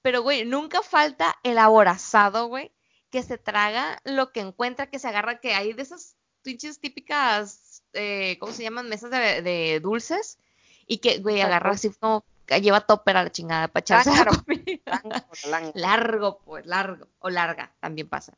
[0.02, 2.72] Pero, güey, nunca falta el aborazado, güey,
[3.18, 7.82] que se traga lo que encuentra, que se agarra, que hay de esas pinches típicas,
[7.94, 8.90] eh, ¿cómo se llaman?
[8.90, 10.38] Mesas de, dulces,
[10.86, 12.24] y que, güey, agarra así como,
[12.62, 15.02] lleva topper a la chingada para echarse la comida.
[15.74, 18.38] largo, pues, largo, o larga, también pasa.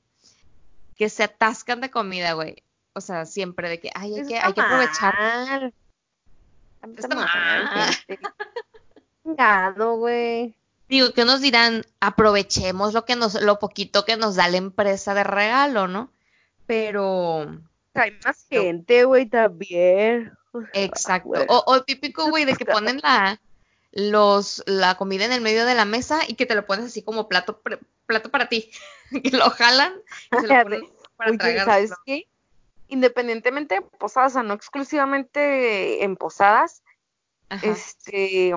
[0.96, 2.64] Que se atascan de comida, güey.
[2.94, 5.74] O sea, siempre de que, ay, hay, que, hay que aprovechar.
[6.96, 7.16] Está
[9.26, 9.98] mal.
[9.98, 10.56] güey
[10.90, 15.14] digo, que nos dirán, aprovechemos lo que nos, lo poquito que nos da la empresa
[15.14, 16.12] de regalo, ¿no?
[16.66, 17.62] Pero
[17.94, 20.34] hay más gente, güey, también.
[20.74, 21.46] Exacto.
[21.48, 23.40] O, típico, güey, de que ponen la
[23.92, 27.02] los la comida en el medio de la mesa y que te lo pones así
[27.02, 27.62] como plato
[28.06, 28.70] plato para ti.
[29.24, 29.94] que lo jalan
[30.32, 32.28] y se lo ponen para Oye, ¿sabes qué?
[32.88, 36.82] Independientemente de posadas, o sea, no exclusivamente en posadas,
[37.62, 38.54] este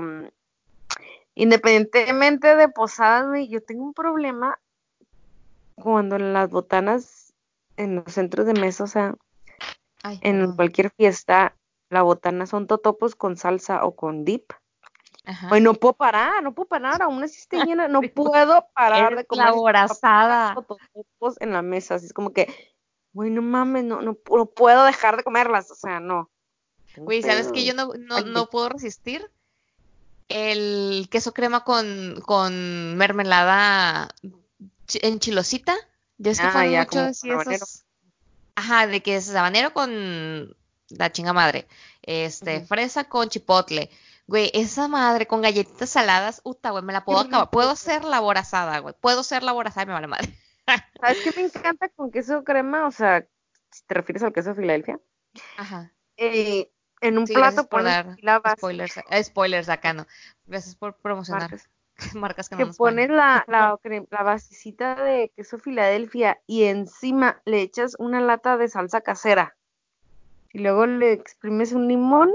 [1.34, 4.58] Independientemente de posadas, yo tengo un problema
[5.74, 7.32] cuando en las botanas,
[7.76, 9.14] en los centros de mesa, o sea,
[10.20, 11.56] en cualquier fiesta,
[11.90, 14.52] la botana son totopos con salsa o con dip.
[15.24, 15.60] Ajá.
[15.60, 19.52] no puedo parar, no puedo parar, aún así estoy llena, no puedo parar de comer
[20.54, 22.48] totopos en la mesa, así es como que,
[23.12, 26.30] güey, no mames, no, no, puedo dejar de comerlas, o sea, no.
[26.96, 29.30] Güey, ¿sabes que yo no, no, no puedo resistir?
[30.28, 34.08] El queso crema con, con mermelada
[34.94, 35.74] en chilosita.
[36.18, 37.84] Ya es que ah, mucho esos.
[38.54, 40.56] Ajá, de que es habanero con
[40.88, 41.66] la chinga madre.
[42.02, 43.90] Este, fresa con chipotle.
[44.26, 47.50] Güey, esa madre con galletitas saladas, uta, güey, me la puedo acabar.
[47.50, 48.94] Puedo hacer la borazada, güey.
[49.00, 50.38] Puedo ser la borazada, me vale madre.
[51.00, 52.86] ¿Sabes qué me encanta con queso crema?
[52.86, 53.26] O sea,
[53.70, 55.00] si te refieres al queso de Filadelfia.
[55.56, 55.92] Ajá.
[56.16, 56.71] Eh,
[57.02, 57.68] en un plato
[58.20, 58.56] la base.
[58.56, 60.06] Spoilers, eh, spoilers acá no.
[60.46, 61.50] Gracias por promocionar.
[62.14, 63.78] Marcas, que, que pones la, la,
[64.10, 69.56] la, basecita de queso Filadelfia y encima le echas una lata de salsa casera.
[70.52, 72.30] Y luego le exprimes un limón.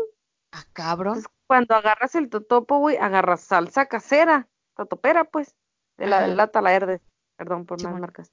[0.52, 1.24] Ah, cabrón.
[1.46, 5.56] cuando agarras el totopo, güey, agarras salsa casera, totopera, pues,
[5.98, 7.02] de la lata, la verde.
[7.36, 8.32] Perdón por más marcas.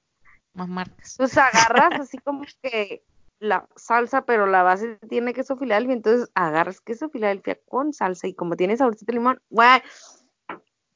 [0.54, 1.12] Más marcas.
[1.12, 3.04] Entonces agarras así como que
[3.38, 8.34] la salsa, pero la base tiene queso Filadelfia, entonces agarras queso Filadelfia con salsa y
[8.34, 9.82] como tiene saborcito de limón, güey.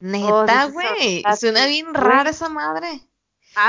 [0.01, 3.03] Neta, güey, suena bien rara esa madre.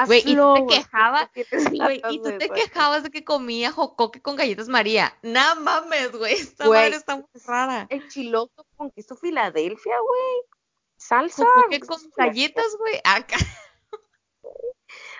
[0.05, 1.29] Güey, y tú te quejabas,
[1.71, 5.17] güey, y tú te quejabas de que comía jocoque con galletas María.
[5.23, 7.87] No mames, güey, esta madre está muy rara.
[7.89, 10.43] El chiloto con queso Filadelfia, güey.
[10.97, 11.45] Salsa.
[11.45, 13.01] Jocoque con galletas, güey.
[13.03, 13.37] Acá.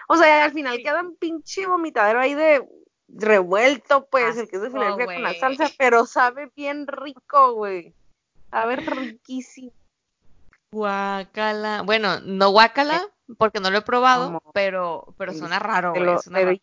[0.07, 2.67] O sea, al final queda un pinche vomitadero ahí de
[3.13, 7.93] revuelto, pues, el que es de Filadelfia con la salsa, pero sabe bien rico, güey.
[8.51, 9.71] Sabe riquísimo.
[10.71, 11.81] Guacala.
[11.81, 13.01] Bueno, no guacala,
[13.37, 16.17] porque no lo he probado, pero, pero suena raro, güey.
[16.19, 16.57] Suena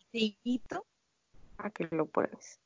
[1.57, 2.59] a que lo pruebes.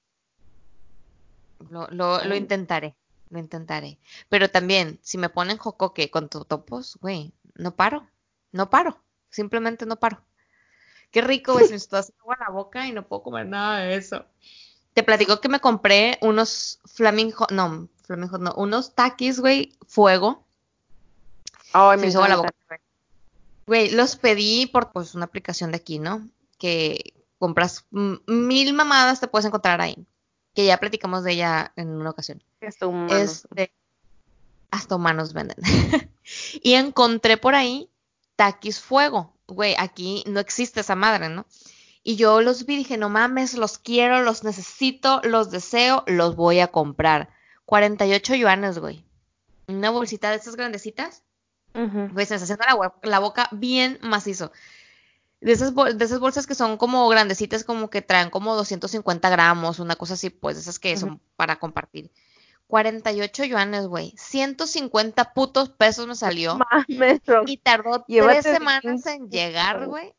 [1.69, 2.95] Lo, lo, lo intentaré,
[3.29, 3.99] lo intentaré.
[4.29, 8.07] Pero también, si me ponen jocoque con totopos, güey, no paro,
[8.51, 10.21] no paro, simplemente no paro.
[11.11, 13.79] Qué rico, güey, se me está haciendo agua la boca y no puedo comer nada
[13.79, 14.25] de eso.
[14.93, 20.45] Te platico que me compré unos flamingo, no, flamingo, no, unos taquis, güey, fuego.
[21.73, 22.51] Ay, me hizo la boca.
[23.67, 26.27] Güey, los pedí por pues una aplicación de aquí, ¿no?
[26.57, 30.05] Que compras mil mamadas te puedes encontrar ahí.
[30.53, 32.43] Que ya platicamos de ella en una ocasión.
[32.59, 33.73] Este,
[34.71, 35.57] Hasta humanos venden.
[36.63, 37.90] y encontré por ahí
[38.41, 39.35] taquis fuego.
[39.45, 41.45] Güey, aquí no existe esa madre, ¿no?
[42.03, 46.59] Y yo los vi dije, no mames, los quiero, los necesito, los deseo, los voy
[46.59, 47.29] a comprar.
[47.65, 49.05] 48 yuanes, güey.
[49.67, 51.21] Una bolsita de estas grandecitas.
[51.73, 52.65] Güey, se me está haciendo
[53.03, 54.51] la, boca bien macizo.
[55.39, 59.79] De esas, de esas bolsas que son como grandecitas, como que traen como 250 gramos,
[59.79, 62.11] una cosa así, pues, esas que son para compartir.
[62.71, 64.13] 48 yuanes, güey.
[64.15, 66.57] 150 putos pesos me salió.
[66.71, 70.13] Mames, y tardó tres semanas en llegar, güey.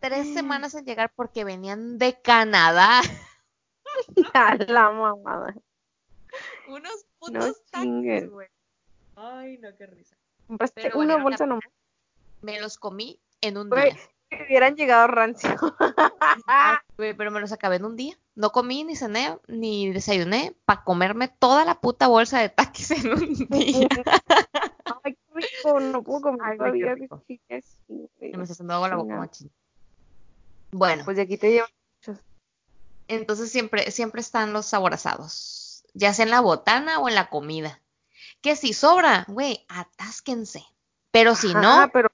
[0.00, 3.00] Tres semanas en llegar porque venían de Canadá.
[4.34, 5.54] A la mamada.
[6.68, 8.48] Unos putos no güey.
[9.16, 10.14] Ay, no, qué risa.
[10.46, 11.64] Compraste una bolsa nomás.
[12.42, 13.96] Me los comí en un día.
[14.36, 15.56] Que hubieran llegado rancio.
[16.96, 18.18] pero me los acabé en un día.
[18.34, 23.12] No comí, ni cené, ni desayuné para comerme toda la puta bolsa de taquis en
[23.12, 23.88] un día.
[25.04, 26.94] Ay, qué rico, no puedo comer todavía.
[26.96, 29.50] me está haciendo agua la boca machín.
[30.72, 31.04] Bueno.
[31.04, 31.66] Pues de aquí te llevo
[31.96, 32.22] muchos.
[33.08, 35.84] Entonces siempre, siempre están los saborazados.
[35.94, 37.80] Ya sea en la botana o en la comida.
[38.42, 40.64] Que si sobra, güey, atásquense.
[41.10, 42.10] Pero si no, pero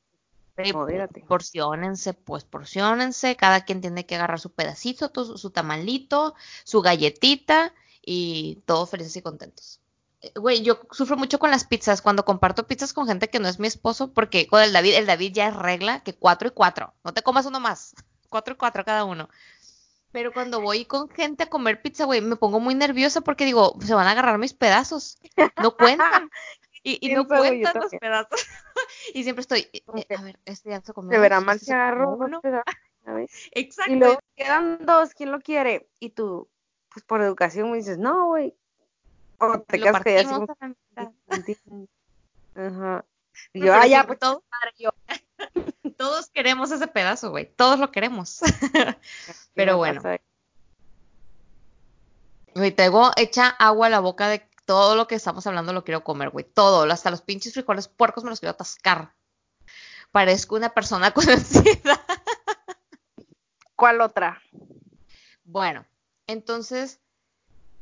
[1.26, 3.36] porciónense, pues porciónense.
[3.36, 6.34] Cada quien tiene que agarrar su pedacito, su, tamalito,
[6.64, 7.74] su galletita
[8.04, 9.80] y todos felices y contentos.
[10.20, 12.02] Eh, güey, yo sufro mucho con las pizzas.
[12.02, 15.06] Cuando comparto pizzas con gente que no es mi esposo, porque con el David, el
[15.06, 16.94] David ya es regla que cuatro y cuatro.
[17.04, 17.94] No te comas uno más.
[18.32, 19.28] Cuatro y cuatro cada uno.
[20.10, 23.76] Pero cuando voy con gente a comer pizza, güey, me pongo muy nerviosa porque digo,
[23.82, 25.18] se van a agarrar mis pedazos.
[25.60, 26.30] No cuentan.
[26.84, 28.48] Y, no cuentan los pedazos.
[29.14, 31.12] y siempre estoy, eh, eh, a ver, este ya se comió.
[31.12, 32.18] Se verá mal si agarro
[33.52, 33.92] Exacto.
[33.92, 35.88] Y luego quedan dos, ¿quién lo quiere?
[35.98, 36.48] Y tú,
[36.88, 38.54] pues por educación me dices, no, güey.
[39.38, 40.20] O te quedas que
[42.54, 43.04] Ajá.
[43.54, 44.42] Y yo, ah, ya, pues todos,
[45.96, 47.46] todos queremos ese pedazo, güey.
[47.46, 48.40] Todos lo queremos.
[49.54, 50.02] pero bueno.
[52.54, 56.04] Güey, tengo hecha agua a la boca de todo lo que estamos hablando lo quiero
[56.04, 56.44] comer, güey.
[56.44, 59.12] Todo, hasta los pinches frijoles puercos me los quiero atascar.
[60.10, 62.00] Parezco una persona conocida.
[63.76, 64.40] ¿Cuál otra?
[65.44, 65.84] Bueno,
[66.26, 67.00] entonces,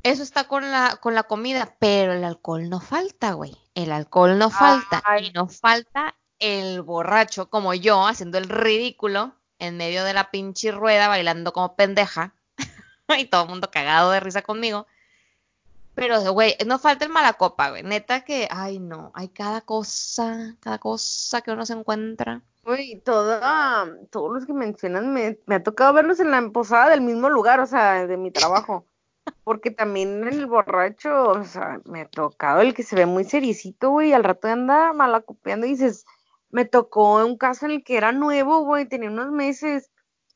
[0.03, 3.55] eso está con la, con la comida, pero el alcohol no falta, güey.
[3.75, 5.03] El alcohol no falta.
[5.21, 10.71] Y no falta el borracho como yo, haciendo el ridículo en medio de la pinche
[10.71, 12.33] rueda, bailando como pendeja.
[13.17, 14.87] y todo el mundo cagado de risa conmigo.
[15.93, 17.83] Pero, güey, no falta el mala copa, güey.
[17.83, 22.41] Neta que, ay, no, hay cada cosa, cada cosa que uno se encuentra.
[22.63, 27.01] Güey, toda, todos los que mencionan, me, me ha tocado verlos en la posada del
[27.01, 28.85] mismo lugar, o sea, de mi trabajo.
[29.43, 33.91] Porque también el borracho, o sea, me ha tocado el que se ve muy sericito,
[33.91, 36.05] güey, y al rato anda malacopeando y dices,
[36.51, 39.91] me tocó un caso en el que era nuevo, güey, tenía unos meses,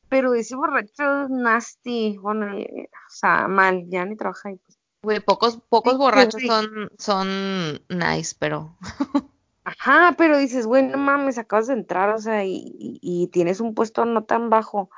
[0.08, 4.75] pero ese borracho es nasty, bueno, eh, o sea, mal, ya ni trabaja ahí, pues.
[5.02, 8.76] Güey, pocos, pocos borrachos son, son nice, pero.
[9.64, 13.74] Ajá, pero dices, güey, no mames, acabas de entrar, o sea, y, y, tienes un
[13.74, 14.90] puesto no tan bajo,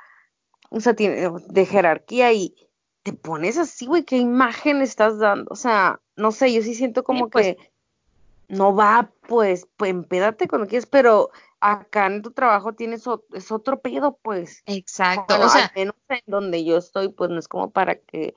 [0.69, 2.55] o sea, tiene, de jerarquía y
[3.01, 5.47] te pones así, güey, ¿qué imagen estás dando?
[5.51, 7.71] O sea, no sé, yo sí siento como pues que
[8.47, 13.79] no va, pues, pues, empédate cuando quieres, pero acá en tu trabajo tienes es otro
[13.79, 14.63] pedo, pues.
[14.65, 18.33] Exacto, o sea, al menos en donde yo estoy, pues no es como para que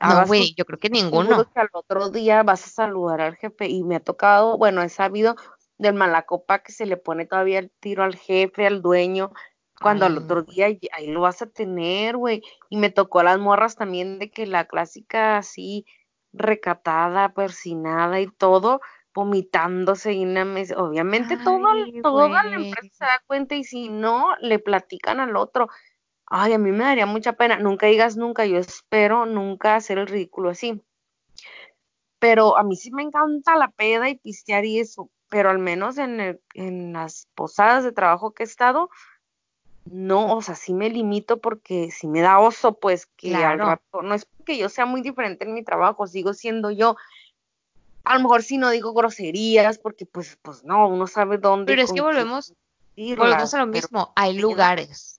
[0.00, 1.44] no, güey, yo creo que ninguno.
[1.52, 4.88] Que al otro día vas a saludar al jefe y me ha tocado, bueno, he
[4.88, 5.36] sabido
[5.78, 9.32] del malacopa que se le pone todavía el tiro al jefe, al dueño,
[9.80, 12.42] cuando al otro día ahí lo vas a tener, güey.
[12.68, 15.86] Y me tocó a las morras también de que la clásica así
[16.32, 18.80] recatada, persinada y todo,
[19.14, 20.76] vomitándose y una mesa.
[20.78, 21.60] Obviamente todo,
[22.02, 25.68] toda la empresa se da cuenta y si no, le platican al otro.
[26.30, 27.58] Ay, a mí me daría mucha pena.
[27.58, 30.82] Nunca digas nunca, yo espero nunca hacer el ridículo así.
[32.18, 35.98] Pero a mí sí me encanta la peda y pistear y eso, pero al menos
[35.98, 38.90] en, en las posadas de trabajo que he estado,
[39.84, 44.02] no, o sea, sí me limito porque si me da oso, pues que al rato,
[44.02, 46.96] no es porque yo sea muy diferente en mi trabajo, sigo siendo yo.
[48.04, 51.72] A lo mejor si no digo groserías, porque pues, pues no, uno sabe dónde.
[51.72, 52.52] Pero es que volvemos,
[52.96, 55.17] volvemos a lo mismo, hay lugares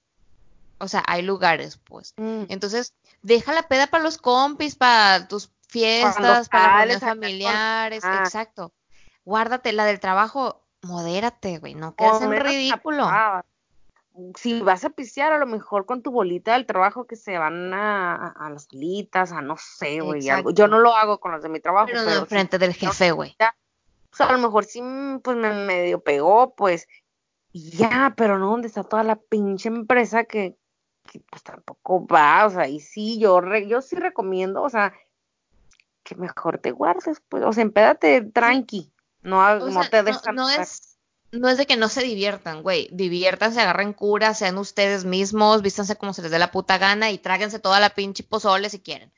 [0.80, 2.14] o sea, hay lugares, pues.
[2.18, 2.44] Mm.
[2.50, 8.22] Entonces, deja la peda para los compis, para tus fiestas, para los familiares, ah.
[8.24, 8.74] exacto.
[9.26, 13.08] Guárdate la del trabajo, modérate, güey, no quedes en ridículo.
[14.36, 17.74] Si vas a pisear, a lo mejor con tu bolita del trabajo que se van
[17.74, 20.22] a, a las litas, a no sé, güey.
[20.54, 21.88] Yo no lo hago con los de mi trabajo.
[21.92, 23.36] Pero, pero frente del jefe, güey.
[24.10, 24.82] pues a lo mejor sí,
[25.24, 26.88] pues me medio pegó, pues,
[27.52, 30.58] y ya, pero no, ¿dónde está toda la pinche empresa que
[31.30, 34.94] pues tampoco va, o sea, y sí, yo, yo sí recomiendo, o sea,
[36.04, 38.92] que mejor te guardes, pues, o sea, empédate tranqui,
[39.22, 40.36] no, no te dejan.
[40.36, 40.98] No, es,
[41.32, 45.96] no es de que no se diviertan, güey, diviértanse, agarren cura, sean ustedes mismos, vístanse
[45.96, 49.12] como se les dé la puta gana y tráguense toda la pinche pozole si quieren.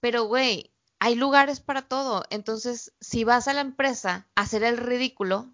[0.00, 4.76] Pero, güey, hay lugares para todo, entonces, si vas a la empresa a hacer el
[4.76, 5.52] ridículo,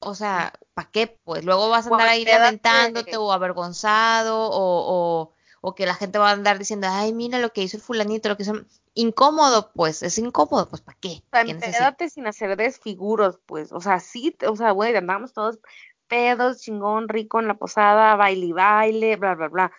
[0.00, 1.18] o sea, ¿para qué?
[1.24, 6.30] Pues luego vas a andar ahí lamentándote o avergonzado o, o, que la gente va
[6.30, 8.54] a andar diciendo, ay, mira lo que hizo el fulanito, lo que hizo...
[8.94, 11.22] Incómodo, pues, es incómodo, pues, ¿para qué?
[11.32, 15.58] O sin hacer desfiguros, pues, o sea, sí, o sea, güey, andamos todos
[16.06, 19.72] pedos, chingón, rico en la posada, baile y baile, bla, bla, bla,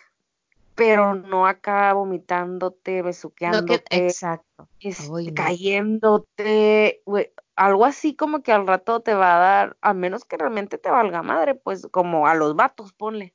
[0.78, 4.70] pero no acá vomitándote, besuqueándote, exacto.
[4.80, 10.24] Este, cayéndote, güey, algo así como que al rato te va a dar, a menos
[10.24, 13.34] que realmente te valga madre, pues como a los vatos, ponle.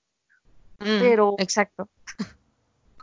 [0.79, 1.89] Mm, pero exacto.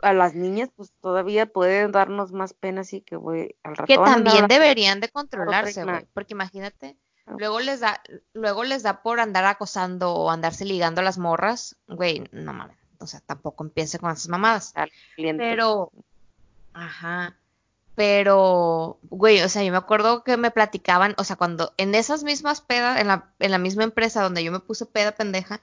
[0.02, 3.86] A las niñas, pues todavía pueden darnos más pena, así que, güey, al rato.
[3.86, 6.96] Que también deberían de controlarse, güey, porque imagínate,
[7.26, 8.02] luego les da,
[8.32, 12.78] luego les da por andar acosando o andarse ligando a las morras, güey, no mames,
[12.98, 14.72] o sea, tampoco empiece con esas mamadas.
[15.16, 15.92] Pero,
[16.72, 17.36] ajá,
[17.94, 22.24] pero, güey, o sea, yo me acuerdo que me platicaban, o sea, cuando en esas
[22.24, 25.60] mismas pedas, en la, en la misma empresa donde yo me puse peda pendeja,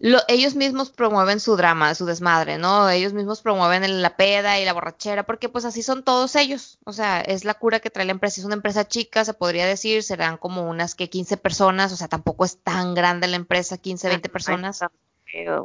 [0.00, 2.90] lo, ellos mismos promueven su drama, su desmadre, ¿no?
[2.90, 6.78] Ellos mismos promueven la peda y la borrachera, porque pues así son todos ellos.
[6.84, 8.40] O sea, es la cura que trae la empresa.
[8.40, 12.08] Es una empresa chica, se podría decir, serán como unas que 15 personas, o sea,
[12.08, 14.80] tampoco es tan grande la empresa, 15, 20 personas.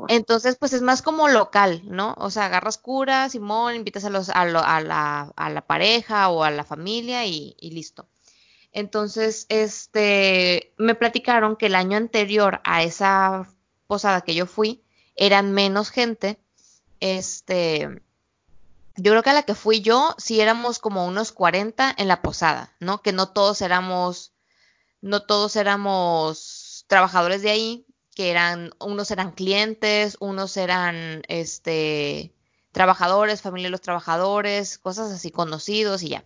[0.08, 2.16] Entonces, pues es más como local, ¿no?
[2.18, 6.50] O sea, agarras cura, Simón, invitas a, los, a, la, a la, pareja o a
[6.50, 8.08] la familia y, listo.
[8.72, 13.48] Entonces, este, me platicaron que el año anterior a esa
[13.86, 14.84] posada que yo fui,
[15.16, 16.40] eran menos gente.
[17.00, 18.02] Este,
[18.96, 22.24] yo creo que a la que fui yo, sí éramos como unos 40 en la
[22.24, 23.04] posada, ¿no?
[23.04, 24.34] Que no todos éramos,
[25.02, 27.86] no todos éramos trabajadores de ahí,
[28.20, 32.34] que eran, unos eran clientes, unos eran este
[32.74, 36.26] trabajadores, familia de los trabajadores, cosas así conocidos y ya.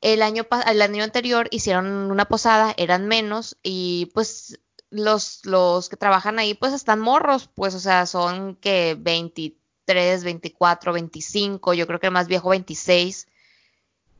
[0.00, 4.58] El año, el año anterior hicieron una posada, eran menos y pues
[4.90, 10.92] los, los que trabajan ahí pues están morros, pues o sea, son que 23, 24,
[10.94, 13.28] 25, yo creo que el más viejo 26.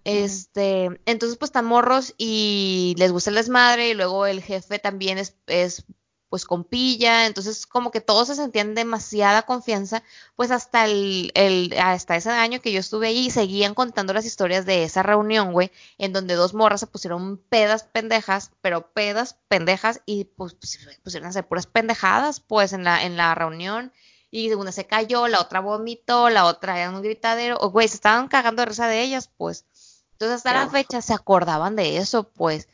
[0.05, 5.19] Este, entonces pues están morros y les gusta el desmadre y luego el jefe también
[5.19, 5.85] es, es
[6.29, 10.03] pues con pilla, entonces como que todos se sentían demasiada confianza,
[10.37, 14.67] pues hasta el, el, hasta ese año que yo estuve ahí seguían contando las historias
[14.67, 20.03] de esa reunión, güey, en donde dos morras se pusieron pedas pendejas, pero pedas pendejas
[20.07, 23.93] y pues, pues pusieron a hacer puras pendejadas, pues en la, en la reunión,
[24.31, 27.95] y una se cayó, la otra vomitó, la otra era un gritadero, o güey, se
[27.95, 29.65] estaban cagando de risa de ellas, pues.
[30.13, 32.69] Entonces hasta la fecha se acordaban de eso, pues.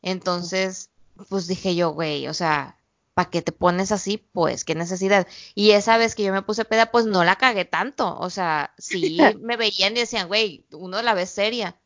[0.00, 0.90] Entonces,
[1.28, 2.78] pues dije yo, güey, o sea,
[3.14, 4.18] ¿para qué te pones así?
[4.32, 5.26] Pues, qué necesidad.
[5.54, 8.18] Y esa vez que yo me puse peda, pues no la cagué tanto.
[8.18, 11.76] O sea, sí me veían y decían, güey, uno la ve seria.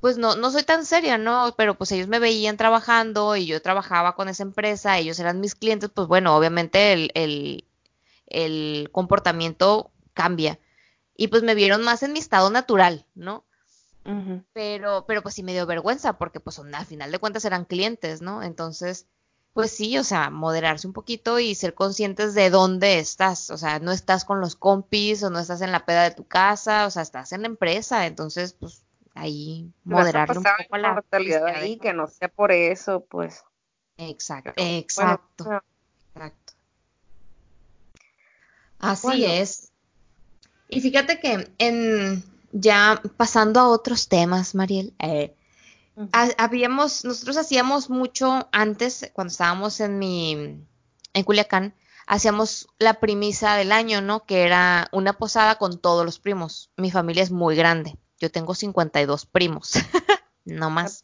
[0.00, 1.54] Pues no, no soy tan seria, ¿no?
[1.56, 5.54] Pero pues ellos me veían trabajando y yo trabajaba con esa empresa, ellos eran mis
[5.54, 7.64] clientes, pues bueno, obviamente el, el,
[8.26, 10.58] el comportamiento cambia.
[11.16, 13.44] Y pues me vieron más en mi estado natural, ¿no?
[14.52, 18.20] Pero, pero pues sí me dio vergüenza, porque pues al final de cuentas eran clientes,
[18.20, 18.42] ¿no?
[18.42, 19.06] Entonces,
[19.54, 23.50] pues sí, o sea, moderarse un poquito y ser conscientes de dónde estás.
[23.50, 26.26] O sea, no estás con los compis o no estás en la peda de tu
[26.26, 28.06] casa, o sea, estás en la empresa.
[28.06, 28.82] Entonces, pues
[29.14, 31.04] ahí moderarle un poco la
[31.54, 33.44] ahí, que no sea por eso, pues.
[33.98, 35.62] Exacto, exacto,
[36.14, 36.52] exacto.
[38.78, 39.70] Así es.
[40.68, 45.34] Y fíjate que en ya pasando a otros temas, Mariel, eh,
[46.38, 50.32] habíamos, nosotros hacíamos mucho antes, cuando estábamos en mi,
[51.12, 51.74] en Culiacán,
[52.06, 54.24] hacíamos la primisa del año, ¿no?
[54.24, 56.70] Que era una posada con todos los primos.
[56.76, 57.96] Mi familia es muy grande.
[58.18, 59.72] Yo tengo 52 primos,
[60.44, 61.02] no más.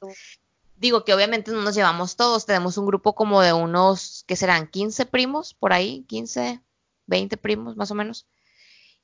[0.77, 4.69] Digo que obviamente no nos llevamos todos, tenemos un grupo como de unos, que serán
[4.69, 6.63] 15 primos, por ahí, 15,
[7.07, 8.27] 20 primos más o menos.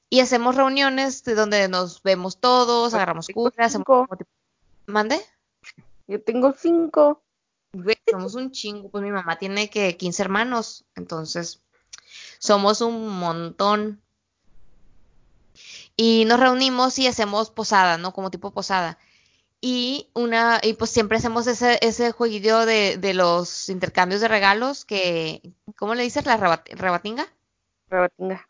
[0.09, 3.87] Y hacemos reuniones de donde nos vemos todos, agarramos curas, hacemos...
[4.87, 5.21] ¿Mande?
[6.07, 7.23] Yo tengo cinco.
[8.11, 8.91] somos un chingo.
[8.91, 10.85] Pues mi mamá tiene que 15 hermanos.
[10.95, 11.63] Entonces,
[12.39, 14.01] somos un montón.
[15.97, 18.13] Y nos reunimos y hacemos posada, ¿no?
[18.13, 18.99] Como tipo posada.
[19.61, 24.85] Y una, y pues siempre hacemos ese, ese jueguillo de, de los intercambios de regalos
[24.85, 25.41] que,
[25.77, 26.27] ¿cómo le dices?
[26.27, 27.27] ¿La rebatinga?
[27.89, 28.47] Rebatinga.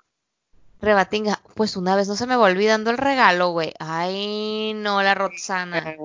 [0.80, 1.40] Rebatinga.
[1.54, 3.74] Pues una vez no se me va olvidando el regalo, güey.
[3.78, 5.96] Ay, no, la Roxana.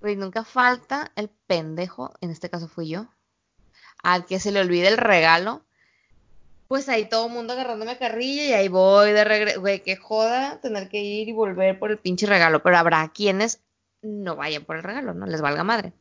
[0.00, 3.06] Güey, nunca falta el pendejo, en este caso fui yo,
[4.02, 5.62] al que se le olvide el regalo.
[6.68, 9.60] Pues ahí todo el mundo agarrándome carrilla y ahí voy de regreso.
[9.60, 12.62] Güey, qué joda tener que ir y volver por el pinche regalo.
[12.62, 13.60] Pero habrá quienes
[14.02, 15.92] no vayan por el regalo, no les valga madre.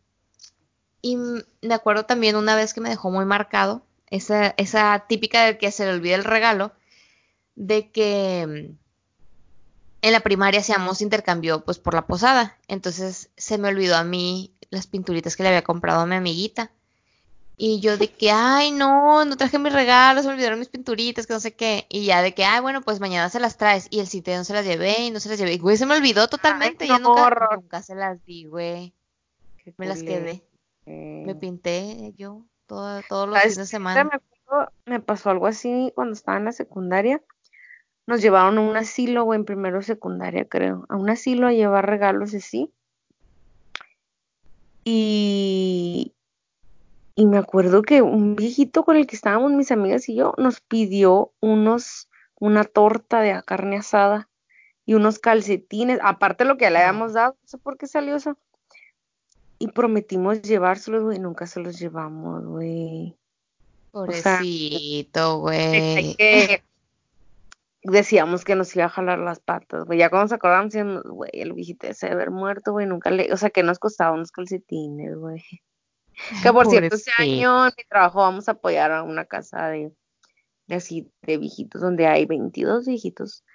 [1.01, 5.57] Y me acuerdo también una vez que me dejó muy marcado esa, esa típica de
[5.57, 6.71] que se le olvide el regalo,
[7.55, 8.88] de que mm,
[10.01, 12.57] en la primaria hacíamos intercambio pues por la posada.
[12.67, 16.71] Entonces se me olvidó a mí las pinturitas que le había comprado a mi amiguita.
[17.61, 21.27] Y yo de que, ay, no, no traje mis regalos, se me olvidaron mis pinturitas,
[21.27, 21.87] que no sé qué.
[21.89, 23.87] Y ya de que, ay, bueno, pues mañana se las traes.
[23.89, 25.55] Y el sitio no se las llevé y no se las llevé.
[25.55, 26.87] Y, güey, se me olvidó totalmente.
[26.87, 28.93] ya nunca, nunca, se las di, güey.
[29.75, 30.41] Me las quedé.
[30.85, 34.05] Me pinté yo todos los fines de semana.
[34.05, 37.21] Me, me pasó algo así cuando estaba en la secundaria
[38.09, 41.87] nos llevaron a un asilo, o en primero secundaria, creo, a un asilo a llevar
[41.87, 42.71] regalos así.
[44.83, 46.15] Y,
[47.13, 50.59] y me acuerdo que un viejito con el que estábamos mis amigas y yo nos
[50.59, 54.27] pidió unos, una torta de carne asada
[54.87, 58.15] y unos calcetines, aparte de lo que le habíamos dado, no sé por qué salió
[58.15, 58.39] eso.
[59.59, 63.15] Y prometimos llevárselos, güey, nunca se los llevamos, güey.
[63.91, 66.15] Pobrecito, güey
[67.91, 69.99] decíamos que nos iba a jalar las patas, güey.
[69.99, 73.31] Ya cuando nos acordamos, decíamos, güey, el viejito ese de haber muerto, güey, nunca le,
[73.31, 75.43] o sea, que nos costaba unos calcetines, güey.
[76.43, 79.93] Que por cierto, este año en mi trabajo vamos a apoyar a una casa de,
[80.69, 83.45] así, de viejitos, donde hay 22 viejitos.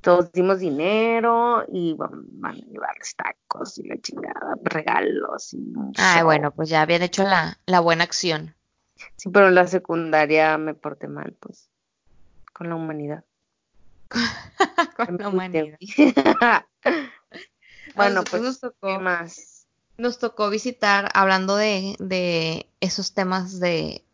[0.00, 6.52] Todos dimos dinero y van, a llevarles tacos y la chingada, regalos y Ay, bueno,
[6.52, 8.54] pues ya habían hecho la, la buena acción.
[9.16, 11.70] Sí, pero en la secundaria me porté mal, pues,
[12.52, 13.24] con la humanidad.
[14.96, 15.78] con la humanidad.
[17.94, 19.66] bueno, pues nos tocó más.
[19.96, 24.04] Nos tocó visitar, hablando de, de esos temas de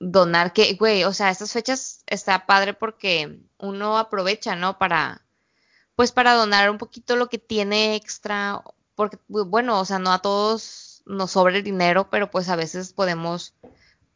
[0.00, 4.78] donar, que, güey, o sea, estas fechas está padre porque uno aprovecha, ¿no?
[4.78, 5.22] Para,
[5.96, 8.62] pues para donar un poquito lo que tiene extra,
[8.94, 12.92] porque, bueno, o sea, no a todos nos sobra el dinero, pero pues a veces
[12.92, 13.54] podemos,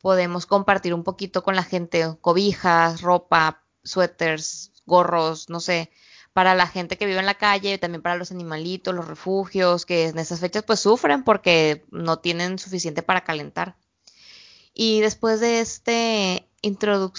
[0.01, 5.91] podemos compartir un poquito con la gente, cobijas, ropa, suéteres, gorros, no sé,
[6.33, 10.09] para la gente que vive en la calle, también para los animalitos, los refugios, que
[10.09, 13.77] en esas fechas pues sufren porque no tienen suficiente para calentar.
[14.75, 16.49] Y después de este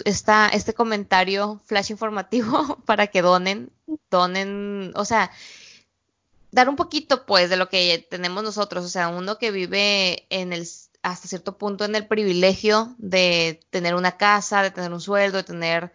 [0.05, 3.71] esta, este comentario flash informativo para que donen,
[4.09, 5.31] donen, o sea,
[6.51, 10.53] dar un poquito pues de lo que tenemos nosotros, o sea, uno que vive en
[10.53, 10.67] el
[11.01, 15.43] hasta cierto punto en el privilegio de tener una casa, de tener un sueldo, de
[15.43, 15.93] tener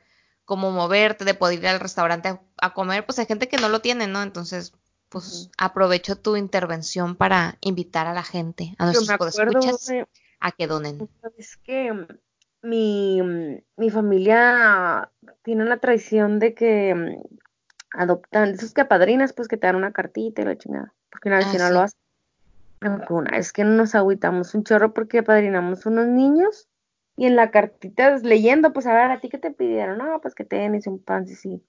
[0.48, 3.80] cómo moverte, de poder ir al restaurante a, comer, pues hay gente que no lo
[3.80, 4.22] tiene, ¿no?
[4.22, 4.72] Entonces,
[5.10, 9.92] pues aprovecho tu intervención para invitar a la gente, a nuestros escuchas,
[10.40, 11.06] a que donen.
[11.36, 11.92] Es que
[12.62, 13.20] mi,
[13.76, 15.10] mi familia
[15.42, 17.18] tiene la tradición de que
[17.92, 21.36] adoptan, esos que padrinas, pues que te dan una cartita y la chingada, porque una
[21.36, 22.00] vez ah, no lo hacen.
[23.10, 26.68] Una vez que nos agüitamos un chorro porque padrinamos unos niños
[27.18, 29.98] y en la cartita leyendo, pues a ver, ¿a ti qué te pidieron?
[29.98, 31.60] No, pues que tenis, un pan, sí, sí.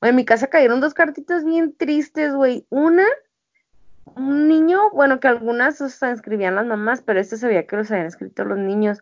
[0.00, 2.66] Bueno, en mi casa cayeron dos cartitas bien tristes, güey.
[2.70, 3.06] Una,
[4.16, 7.88] un niño, bueno, que algunas o sea, escribían las mamás, pero este sabía que los
[7.92, 8.98] habían escrito los niños.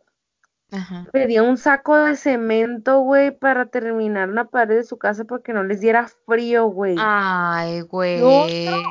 [0.73, 1.07] Ajá.
[1.11, 5.65] Pedía un saco de cemento, güey, para terminar una pared de su casa porque no
[5.65, 6.97] les diera frío, güey.
[6.99, 8.21] Ay, güey.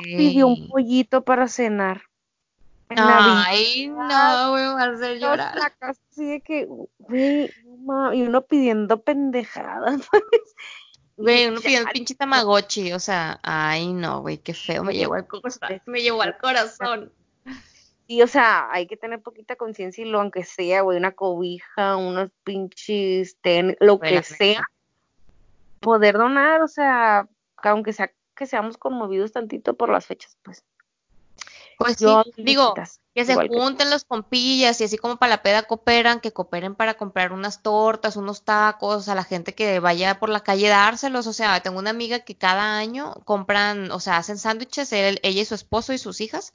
[0.02, 2.02] pidió un pollito para cenar.
[2.90, 5.56] Ay, no, güey, va a hacer llorar.
[5.56, 7.50] La casa así de que, güey,
[8.12, 10.22] y uno pidiendo pendejadas, pues.
[11.16, 15.26] Güey, uno pidiendo pinche tamagotchi, o sea, ay, no, güey, qué feo, me llevó al
[15.26, 17.12] corazón, me llevó al corazón.
[18.06, 21.96] Y, o sea, hay que tener poquita conciencia y lo aunque sea, güey, una cobija,
[21.96, 24.68] unos pinches tenis, lo que sea,
[25.80, 30.64] poder donar, o sea, aunque sea que seamos conmovidos tantito por las fechas, pues.
[31.78, 32.06] Pues sí,
[32.36, 32.74] digo,
[33.14, 36.94] que se junten los compillas y así como para la peda cooperan, que cooperen para
[36.94, 41.26] comprar unas tortas, unos tacos, a la gente que vaya por la calle dárselos.
[41.28, 45.44] O sea, tengo una amiga que cada año compran, o sea, hacen sándwiches, ella y
[45.44, 46.54] su esposo y sus hijas.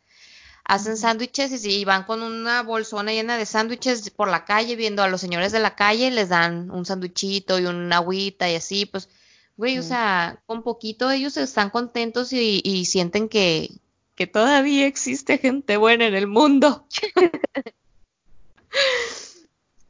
[0.65, 5.07] Hacen sándwiches y, van con una bolsona llena de sándwiches por la calle, viendo a
[5.07, 9.09] los señores de la calle, les dan un sándwichito y una agüita y así, pues,
[9.57, 13.71] güey, o sea, con poquito ellos están contentos y, y sienten que,
[14.19, 16.85] que todavía existe gente buena en el mundo.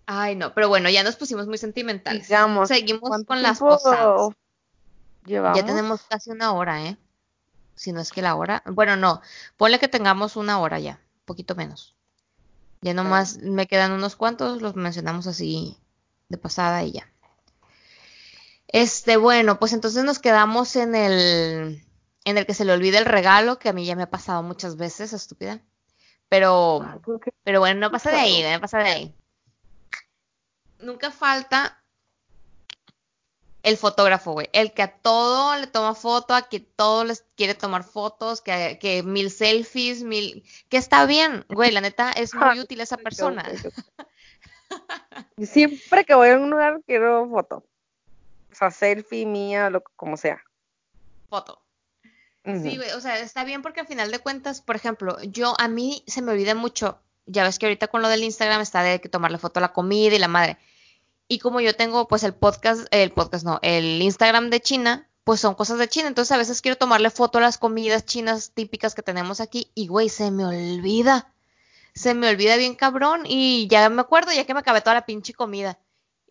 [0.06, 2.28] Ay, no, pero bueno, ya nos pusimos muy sentimentales.
[2.68, 4.36] Seguimos con las posadas.
[5.26, 6.96] Ya tenemos casi una hora, ¿eh?
[7.74, 8.62] Si no es que la hora.
[8.68, 9.20] Bueno, no.
[9.58, 11.96] Ponle que tengamos una hora ya, un poquito menos.
[12.82, 15.76] Ya nomás me quedan unos cuantos, los mencionamos así
[16.28, 17.12] de pasada y ya.
[18.68, 21.84] Este, bueno, pues entonces nos quedamos en el
[22.30, 24.44] en el que se le olvida el regalo, que a mí ya me ha pasado
[24.44, 25.62] muchas veces, estúpida.
[26.30, 27.00] Pero, ah,
[27.44, 29.16] pero bueno, no pasa de ahí, no pasa de ahí
[30.80, 31.84] nunca falta
[33.62, 34.50] el fotógrafo, güey.
[34.54, 38.80] El que a todo le toma foto, a que todo les quiere tomar fotos, que,
[38.80, 40.44] que mil selfies, mil.
[40.70, 41.72] Que está bien, güey.
[41.72, 43.44] La neta es muy útil esa persona.
[45.38, 47.66] Siempre que voy a un lugar quiero foto.
[48.52, 50.42] O sea, selfie mía, lo, como sea.
[51.30, 51.62] Foto.
[52.46, 52.92] Sí, güey.
[52.92, 56.22] O sea, está bien porque al final de cuentas, por ejemplo, yo a mí se
[56.22, 57.02] me olvida mucho.
[57.26, 59.74] Ya ves que ahorita con lo del Instagram está de que tomarle foto a la
[59.74, 60.58] comida y la madre.
[61.28, 65.42] Y como yo tengo pues el podcast, el podcast no, el Instagram de China, pues
[65.42, 66.08] son cosas de China.
[66.08, 69.88] Entonces a veces quiero tomarle foto a las comidas chinas típicas que tenemos aquí y
[69.88, 71.32] güey, se me olvida.
[71.94, 75.06] Se me olvida bien cabrón y ya me acuerdo ya que me acabé toda la
[75.06, 75.78] pinche comida.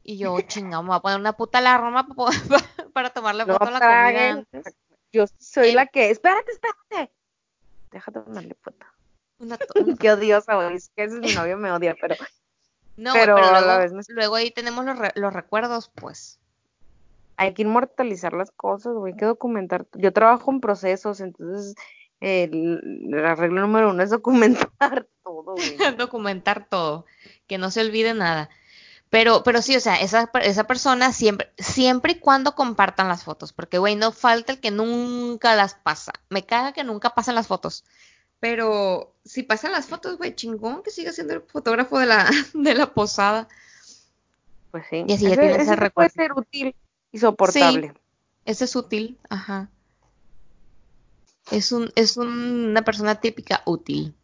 [0.02, 2.08] Y yo, chingado, me voy a poner una puta alarma
[2.94, 4.72] para, tomarle foto a la comida.
[5.12, 7.12] Yo soy la que, espérate, espérate.
[7.90, 8.86] Déjate tomarle foto.
[9.38, 9.58] Una
[9.98, 10.76] Qué odiosa, güey.
[10.76, 12.16] Es que ese es mi novio, me odia, pero
[12.96, 16.38] no, pero, luego, luego, ahí tenemos los, los recuerdos, pues.
[17.36, 19.86] Hay que inmortalizar las cosas, güey, hay que documentar.
[19.94, 21.76] Yo trabajo en procesos, entonces
[22.20, 22.80] el,
[23.12, 25.76] regla número uno es documentar todo, güey.
[25.96, 27.06] documentar todo,
[27.46, 28.50] que no se olvide nada.
[29.10, 33.52] Pero, pero sí, o sea, esa, esa persona siempre, siempre y cuando compartan las fotos,
[33.52, 36.12] porque, güey, no falta el que nunca las pasa.
[36.28, 37.84] Me caga que nunca pasan las fotos.
[38.40, 42.74] Pero si pasan las fotos, güey, chingón que siga siendo el fotógrafo de la, de
[42.74, 43.48] la posada.
[44.70, 45.04] Pues sí.
[45.06, 46.76] Y así ya tiene ese, puede ser útil
[47.10, 47.88] y soportable.
[47.88, 48.00] Sí,
[48.44, 49.70] ese es útil, ajá.
[51.50, 54.14] Es un, es una persona típica útil.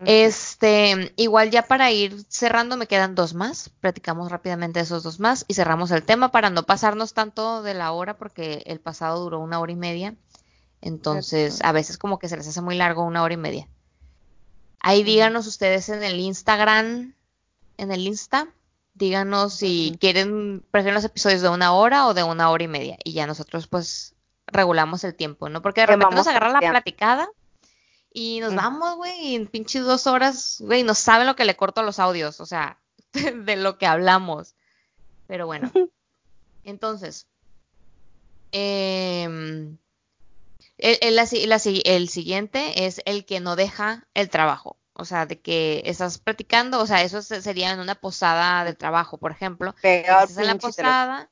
[0.00, 5.44] Este, igual ya para ir cerrando me quedan dos más, platicamos rápidamente esos dos más
[5.48, 9.40] y cerramos el tema para no pasarnos tanto de la hora porque el pasado duró
[9.40, 10.14] una hora y media.
[10.80, 13.68] Entonces, a veces como que se les hace muy largo una hora y media.
[14.80, 17.14] Ahí díganos ustedes en el Instagram,
[17.78, 18.48] en el Insta,
[18.92, 22.98] díganos si quieren, prefieren los episodios de una hora o de una hora y media.
[23.02, 24.14] Y ya nosotros pues
[24.46, 25.62] regulamos el tiempo, ¿no?
[25.62, 27.28] Porque de repente nos agarra la platicada
[28.16, 31.56] y nos vamos, güey, y en pinches dos horas, güey, no saben lo que le
[31.56, 32.78] corto a los audios, o sea,
[33.12, 34.54] de lo que hablamos.
[35.26, 35.70] Pero bueno.
[36.64, 37.26] Entonces,
[38.52, 39.24] eh,
[40.78, 44.78] el, el, siguiente es el que no deja el trabajo.
[44.92, 49.18] O sea, de que estás practicando, o sea, eso sería en una posada de trabajo,
[49.18, 49.74] por ejemplo.
[49.82, 51.30] estás en la posada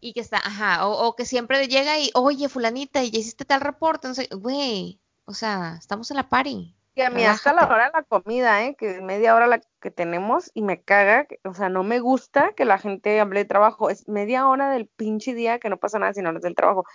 [0.00, 3.60] y que está, ajá, o, que siempre llega y, oye, fulanita, y ya hiciste tal
[3.60, 6.74] reporte, no sé, güey, o sea, estamos en la party.
[6.94, 8.74] Y a mí hasta la hora de la comida, ¿eh?
[8.76, 12.54] Que es media hora la que tenemos y me caga, o sea, no me gusta
[12.56, 13.88] que la gente hable de trabajo.
[13.88, 16.86] Es media hora del pinche día que no pasa nada si no hablas del trabajo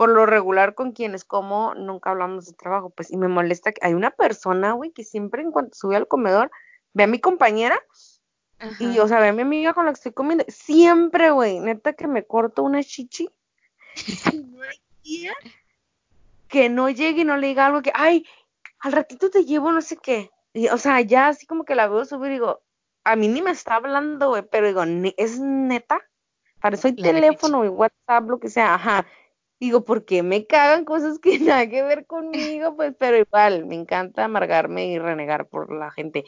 [0.00, 3.84] por lo regular con quienes como nunca hablamos de trabajo, pues, y me molesta que
[3.86, 6.50] hay una persona, güey, que siempre en cuanto sube al comedor,
[6.94, 7.78] ve a mi compañera,
[8.78, 11.92] y, o sea, ve a mi amiga con la que estoy comiendo, siempre, güey, neta
[11.92, 13.28] que me corto una chichi,
[14.52, 14.80] no hay
[16.50, 18.26] que no llegue y no le diga algo que, ay,
[18.80, 21.88] al ratito te llevo no sé qué, y, o sea, ya así como que la
[21.88, 22.62] veo subir y digo,
[23.04, 24.82] a mí ni me está hablando, güey, pero digo,
[25.16, 26.00] ¿es neta?
[26.60, 29.06] Para eso hay teléfono y WhatsApp, lo que sea, ajá,
[29.60, 32.74] digo, ¿por qué me cagan cosas que nada que ver conmigo?
[32.76, 36.24] Pues, pero igual, me encanta amargarme y renegar por la gente.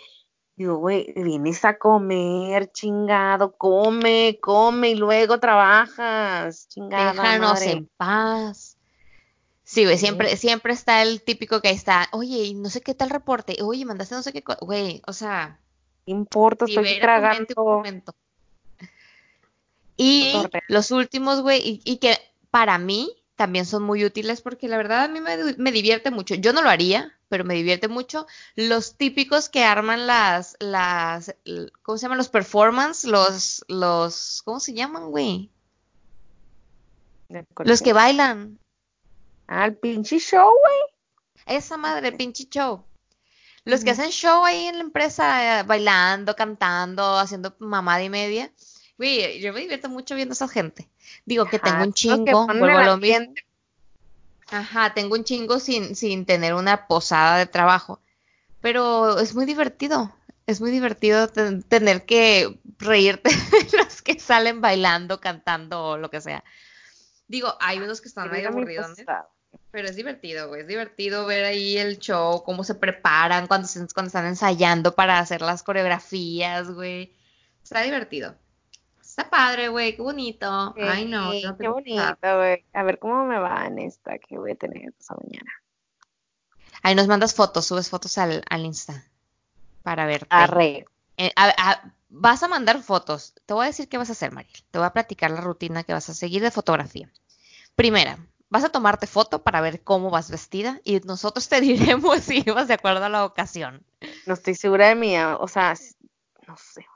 [0.55, 7.22] Digo, güey, vienes a comer, chingado, come, come y luego trabajas, chingado.
[7.22, 8.71] Déjanos en paz.
[9.72, 13.56] Sí, güey, siempre, siempre está el típico que está, oye, no sé qué tal reporte,
[13.62, 15.58] oye, mandaste no sé qué, güey, o sea.
[16.04, 17.82] importa, estoy tragando.
[19.96, 20.34] Y
[20.68, 22.18] los últimos, güey, y que
[22.50, 26.34] para mí, también son muy útiles porque la verdad a mí me, divierte mucho.
[26.34, 28.26] Yo no lo haría, pero me divierte mucho.
[28.56, 31.34] Los típicos que arman las, las,
[31.82, 32.18] ¿cómo se llaman?
[32.18, 35.50] Los performance, los, los, ¿cómo se llaman, güey?
[37.64, 38.58] Los que bailan.
[39.52, 41.56] El pinche show, güey.
[41.58, 42.84] Esa madre, el pinche show.
[43.64, 48.50] Los que hacen show ahí en la empresa, eh, bailando, cantando, haciendo mamada y media.
[48.98, 50.88] Güey, yo me divierto mucho viendo a esa gente.
[51.24, 53.34] Digo que tengo un chingo, vuelvo a lo mismo.
[54.50, 58.00] Ajá, tengo un chingo sin, sin tener una posada de trabajo.
[58.60, 60.14] Pero es muy divertido.
[60.46, 63.30] Es muy divertido tener que reírte
[63.70, 66.42] de los que salen bailando, cantando o lo que sea.
[67.28, 68.94] Digo, hay unos que están medio aburridos.
[69.72, 70.60] Pero es divertido, güey.
[70.60, 75.40] Es divertido ver ahí el show, cómo se preparan cuando, cuando están ensayando para hacer
[75.40, 77.12] las coreografías, güey.
[77.64, 78.36] Está divertido.
[79.00, 80.74] Está padre, güey, qué bonito.
[80.78, 81.32] Ay, no.
[81.58, 82.64] qué bonito, güey.
[82.72, 85.50] A ver cómo me va en esta que voy a tener esta mañana.
[86.82, 89.04] Ahí nos mandas fotos, subes fotos al, al Insta
[89.82, 90.26] para verte.
[90.30, 90.84] Arre.
[91.16, 91.32] Eh,
[92.08, 93.34] vas a mandar fotos.
[93.46, 94.64] Te voy a decir qué vas a hacer, Mariel.
[94.70, 97.10] Te voy a platicar la rutina que vas a seguir de fotografía.
[97.74, 98.18] Primera,
[98.52, 102.68] vas a tomarte foto para ver cómo vas vestida y nosotros te diremos si vas
[102.68, 103.82] de acuerdo a la ocasión.
[104.26, 105.74] No estoy segura de mí, o sea,
[106.46, 106.86] no sé.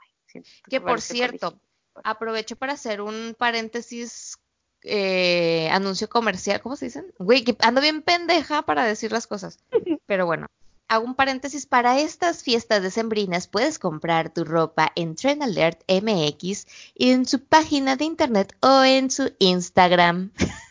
[0.69, 1.59] Que por cierto,
[2.05, 4.39] aprovecho para hacer un paréntesis
[4.83, 7.07] eh, anuncio comercial, ¿cómo se dicen?
[7.19, 9.59] Güey, que ando bien pendeja para decir las cosas.
[10.07, 10.49] Pero bueno,
[10.89, 16.67] hago un paréntesis, para estas fiestas decembrinas puedes comprar tu ropa en Trend Alert MX
[16.97, 20.33] en su página de internet o en su Instagram.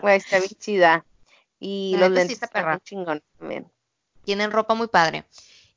[0.00, 1.04] Güey, está bien chida.
[1.58, 3.70] Y los lentes están chingón también.
[4.24, 5.24] Tienen ropa muy padre.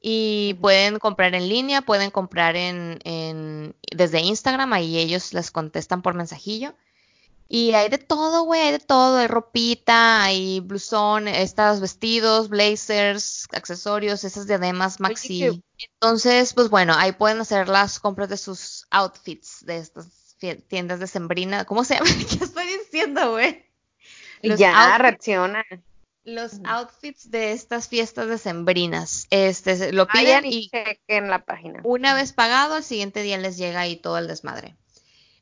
[0.01, 6.01] Y pueden comprar en línea, pueden comprar en, en, desde Instagram, ahí ellos les contestan
[6.01, 6.73] por mensajillo.
[7.51, 13.47] Y hay de todo, güey, hay de todo, hay ropita, hay blusón, estos vestidos, blazers,
[13.51, 15.63] accesorios, esas diademas maxi.
[15.95, 20.37] Entonces, pues bueno, ahí pueden hacer las compras de sus outfits de estas
[20.67, 21.65] tiendas de sembrina.
[21.65, 22.05] ¿Cómo se llama?
[22.29, 23.65] ¿Qué estoy diciendo, güey?
[24.41, 25.65] Ya, reacciona
[26.23, 29.27] los outfits de estas fiestas decembrinas.
[29.29, 31.81] Este, lo piden y, chequen la página.
[31.83, 34.75] Una vez pagado, al siguiente día les llega ahí todo el desmadre.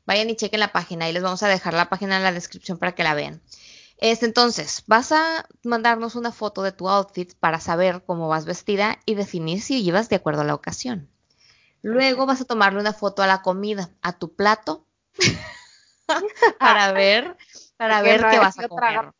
[0.06, 2.78] Vayan y chequen la página y les vamos a dejar la página en la descripción
[2.78, 3.42] para que la vean.
[3.98, 8.98] Este, entonces, vas a mandarnos una foto de tu outfit para saber cómo vas vestida
[9.04, 11.08] y definir si llevas de acuerdo a la ocasión.
[11.82, 14.86] Luego vas a tomarle una foto a la comida, a tu plato,
[16.58, 17.36] para ver,
[17.78, 19.12] para ver qué vas a comer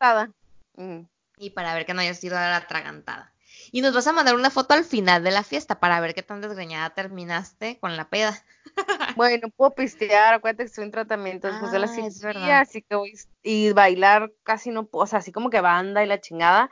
[1.37, 3.33] y para ver que no haya sido la atragantada.
[3.71, 6.21] Y nos vas a mandar una foto al final de la fiesta para ver qué
[6.21, 8.43] tan desgreñada terminaste con la peda.
[9.15, 12.95] Bueno, puedo pistear, acuérdate que estoy en tratamiento después de la ah, cirugía, así que
[12.95, 13.13] voy
[13.43, 16.69] y bailar casi no puedo, o sea, así como que banda y la chingada.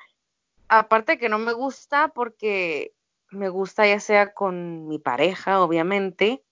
[0.69, 2.93] Aparte que no me gusta porque
[3.29, 6.43] me gusta ya sea con mi pareja, obviamente.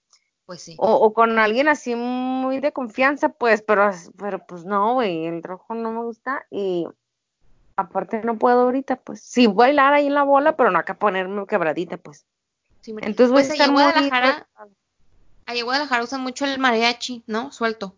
[0.46, 0.76] Pues sí.
[0.78, 5.42] O, o con alguien así muy de confianza, pues, pero, pero pues no, güey, el
[5.42, 6.86] rojo no me gusta y
[7.74, 9.20] aparte no puedo ahorita, pues.
[9.20, 12.24] Sí, bailar ahí en la bola, pero no acá ponerme quebradita, pues.
[12.86, 14.46] Entonces voy pues a estar muy Guadalajara,
[15.46, 17.50] ahí en Guadalajara usan mucho el mariachi, ¿no?
[17.50, 17.94] Suelto.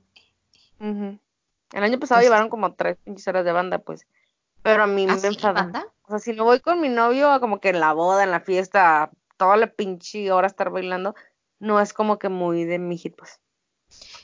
[0.80, 4.06] El año pasado pues llevaron como tres pinches horas de banda, pues.
[4.62, 5.86] Pero a mí ¿Ah, me enfada.
[6.04, 8.40] O sea, si no voy con mi novio, como que en la boda, en la
[8.40, 11.14] fiesta, toda la pinche hora estar bailando,
[11.60, 13.40] no es como que muy de mi hit, pues.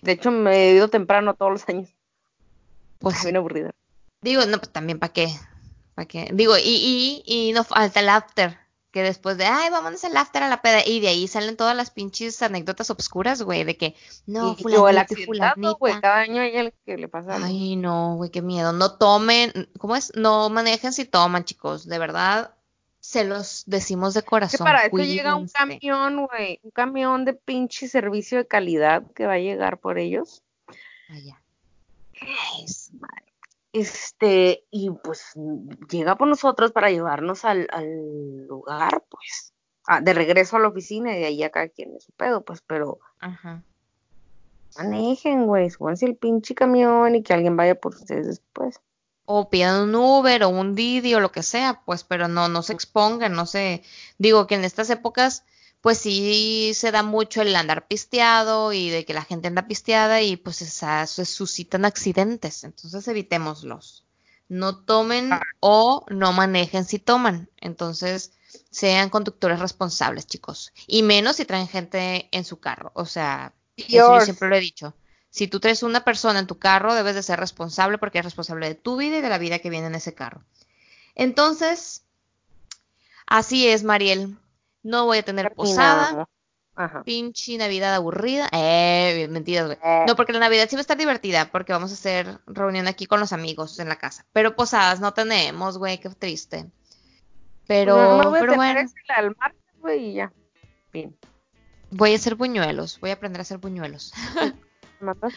[0.03, 1.95] De hecho, me he ido temprano todos los años.
[2.99, 3.23] Pues.
[3.23, 3.71] Bien aburrido.
[4.21, 5.29] Digo, no, pues también, ¿para qué?
[5.95, 6.31] ¿Para qué?
[6.33, 8.59] Digo, y, y, y no falta el after.
[8.91, 10.87] Que después de, ay, vámonos al after a la peda.
[10.87, 13.65] Y de ahí salen todas las pinches anécdotas obscuras, güey.
[13.65, 13.97] De que,
[14.27, 15.71] no, fulanito, fulanita.
[15.73, 16.01] güey.
[16.01, 18.73] Cada año hay el que le pasa Ay, no, güey, qué miedo.
[18.73, 20.13] No tomen, ¿cómo es?
[20.15, 21.87] No manejen si toman, chicos.
[21.87, 22.55] De verdad,
[23.05, 24.59] se los decimos de corazón.
[24.59, 26.59] Que para eso llega un camión, güey.
[26.63, 30.43] Un camión de pinche servicio de calidad que va a llegar por ellos.
[31.09, 31.39] Allá.
[32.21, 32.65] Ay,
[32.99, 33.25] madre
[33.75, 35.33] este, y pues
[35.91, 39.53] llega por nosotros para llevarnos al, al lugar, pues,
[39.89, 42.63] ah, de regreso a la oficina y de ahí acá quien es su pedo, pues,
[42.65, 43.65] pero Ajá.
[44.79, 48.81] manejen, güey, súbanse el pinche camión y que alguien vaya por ustedes después.
[49.27, 52.63] O pidan un Uber o un Didi o lo que sea, pues, pero no, no
[52.63, 53.83] se expongan, no se,
[54.19, 55.45] digo que en estas épocas
[55.85, 60.23] pues sí se da mucho el andar pisteado y de que la gente anda pisteada
[60.23, 62.65] y pues se suscitan accidentes.
[62.65, 64.07] Entonces evitémoslos.
[64.49, 65.43] No tomen ah.
[65.61, 67.51] o no manejen si toman.
[67.61, 68.33] Entonces
[68.71, 70.73] sean conductores responsables, chicos.
[70.87, 72.91] Y menos si traen gente en su carro.
[72.95, 74.95] O sea, yo siempre lo he dicho.
[75.35, 78.69] Si tú traes una persona en tu carro, debes de ser responsable porque es responsable
[78.69, 80.45] de tu vida y de la vida que viene en ese carro.
[81.17, 82.05] Entonces,
[83.27, 84.37] así es, Mariel
[84.85, 86.29] no voy a tener posada.
[86.77, 87.03] Ajá.
[87.03, 88.49] Pinche Navidad aburrida.
[88.53, 89.79] Eh, mentiras, güey.
[89.83, 90.05] Eh.
[90.07, 93.07] No, porque la Navidad sí va a estar divertida, porque vamos a hacer reunión aquí
[93.07, 94.25] con los amigos en la casa.
[94.33, 96.71] Pero posadas no tenemos, güey, qué triste.
[97.67, 98.89] Pero, no, voy pero bueno.
[99.09, 100.33] Al martes, güey, y ya.
[100.93, 101.17] Bien.
[101.91, 104.13] Voy a hacer buñuelos, voy a aprender a hacer buñuelos.
[105.05, 105.35] ¿Matas?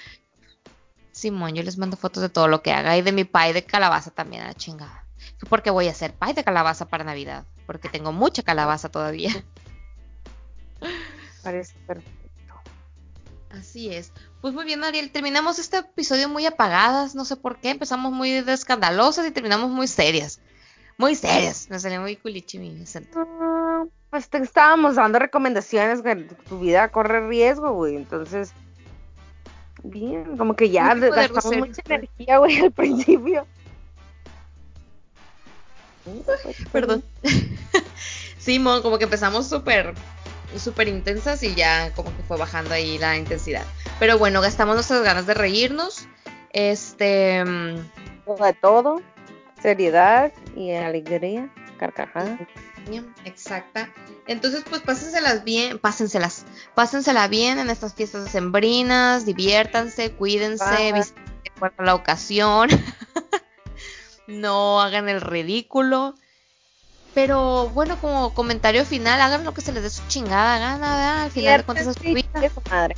[1.11, 3.63] Simón, yo les mando fotos de todo lo que haga y de mi pie de
[3.63, 5.05] calabaza también, a la chingada.
[5.49, 9.31] Porque voy a hacer pie de calabaza para Navidad, porque tengo mucha calabaza todavía.
[11.43, 12.53] Parece perfecto.
[13.49, 14.11] Así es.
[14.41, 18.31] Pues muy bien, Ariel, terminamos este episodio muy apagadas, no sé por qué, empezamos muy
[18.33, 20.39] escandalosas y terminamos muy serias.
[20.97, 23.19] Muy serias, me salió muy culichi mi acento.
[23.19, 28.53] Ah, pues te estábamos dando recomendaciones que tu vida corre riesgo, güey, entonces
[29.83, 33.45] bien, como que ya gastamos mucha energía, güey, al principio.
[36.71, 37.03] Perdón.
[38.37, 39.93] sí, como que empezamos súper
[40.57, 43.65] súper intensas y ya como que fue bajando ahí la intensidad.
[43.99, 46.07] Pero bueno, gastamos nuestras ganas de reírnos.
[46.51, 47.43] Este.
[47.43, 49.01] De todo,
[49.61, 52.39] seriedad y alegría, carcajadas.
[53.25, 53.89] Exacta.
[54.27, 56.45] Entonces, pues pásenselas bien, pásenselas,
[56.75, 60.93] pásensela bien en estas fiestas sembrinas, diviértanse, cuídense,
[61.59, 62.69] por la ocasión.
[64.27, 66.15] no hagan el ridículo.
[67.13, 71.31] Pero bueno, como comentario final, hagan lo que se les dé su chingada gana, al
[71.31, 72.25] final de cuentas es
[72.69, 72.95] madre.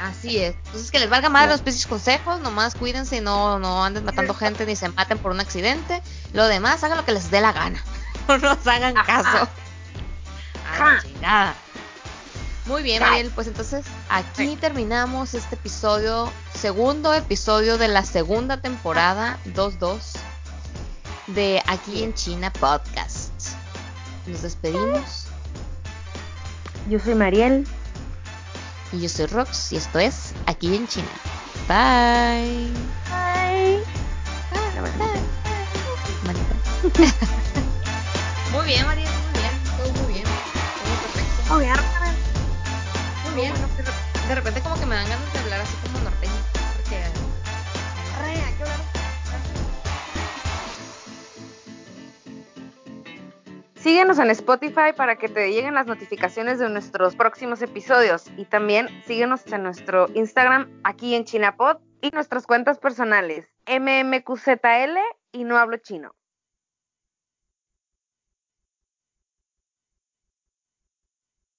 [0.00, 0.56] Así es.
[0.66, 4.34] Entonces que les valga madre los pinches consejos, nomás cuídense y no, no anden matando
[4.34, 6.02] gente ni se maten por un accidente.
[6.32, 7.82] Lo demás, hagan lo que les dé la gana.
[8.28, 9.48] No nos hagan caso.
[10.78, 11.54] A chingada.
[12.66, 19.38] Muy bien, Mariel, pues entonces aquí terminamos este episodio, segundo episodio de la segunda temporada
[19.54, 19.98] 2-2
[21.28, 23.52] de Aquí en China Podcast.
[24.26, 25.26] Nos despedimos.
[26.88, 27.66] Yo soy Mariel.
[28.92, 31.08] Y yo soy Rox y esto es Aquí en China.
[31.68, 32.70] Bye.
[33.08, 33.82] Bye.
[36.92, 37.36] Bye.
[38.56, 39.52] Muy bien, Mariel, muy bien.
[39.76, 40.24] Todo muy bien.
[40.24, 41.54] Todo perfecto.
[41.54, 41.76] Muy bien.
[43.24, 43.54] Muy bien.
[44.28, 46.32] De repente como que me dan ganas de hablar así como norteño.
[46.76, 47.02] Porque...
[53.74, 58.88] Síguenos en Spotify para que te lleguen las notificaciones de nuestros próximos episodios y también
[59.06, 64.98] síguenos en nuestro Instagram aquí en ChinaPod y nuestras cuentas personales mmqzl
[65.30, 66.16] y no hablo chino.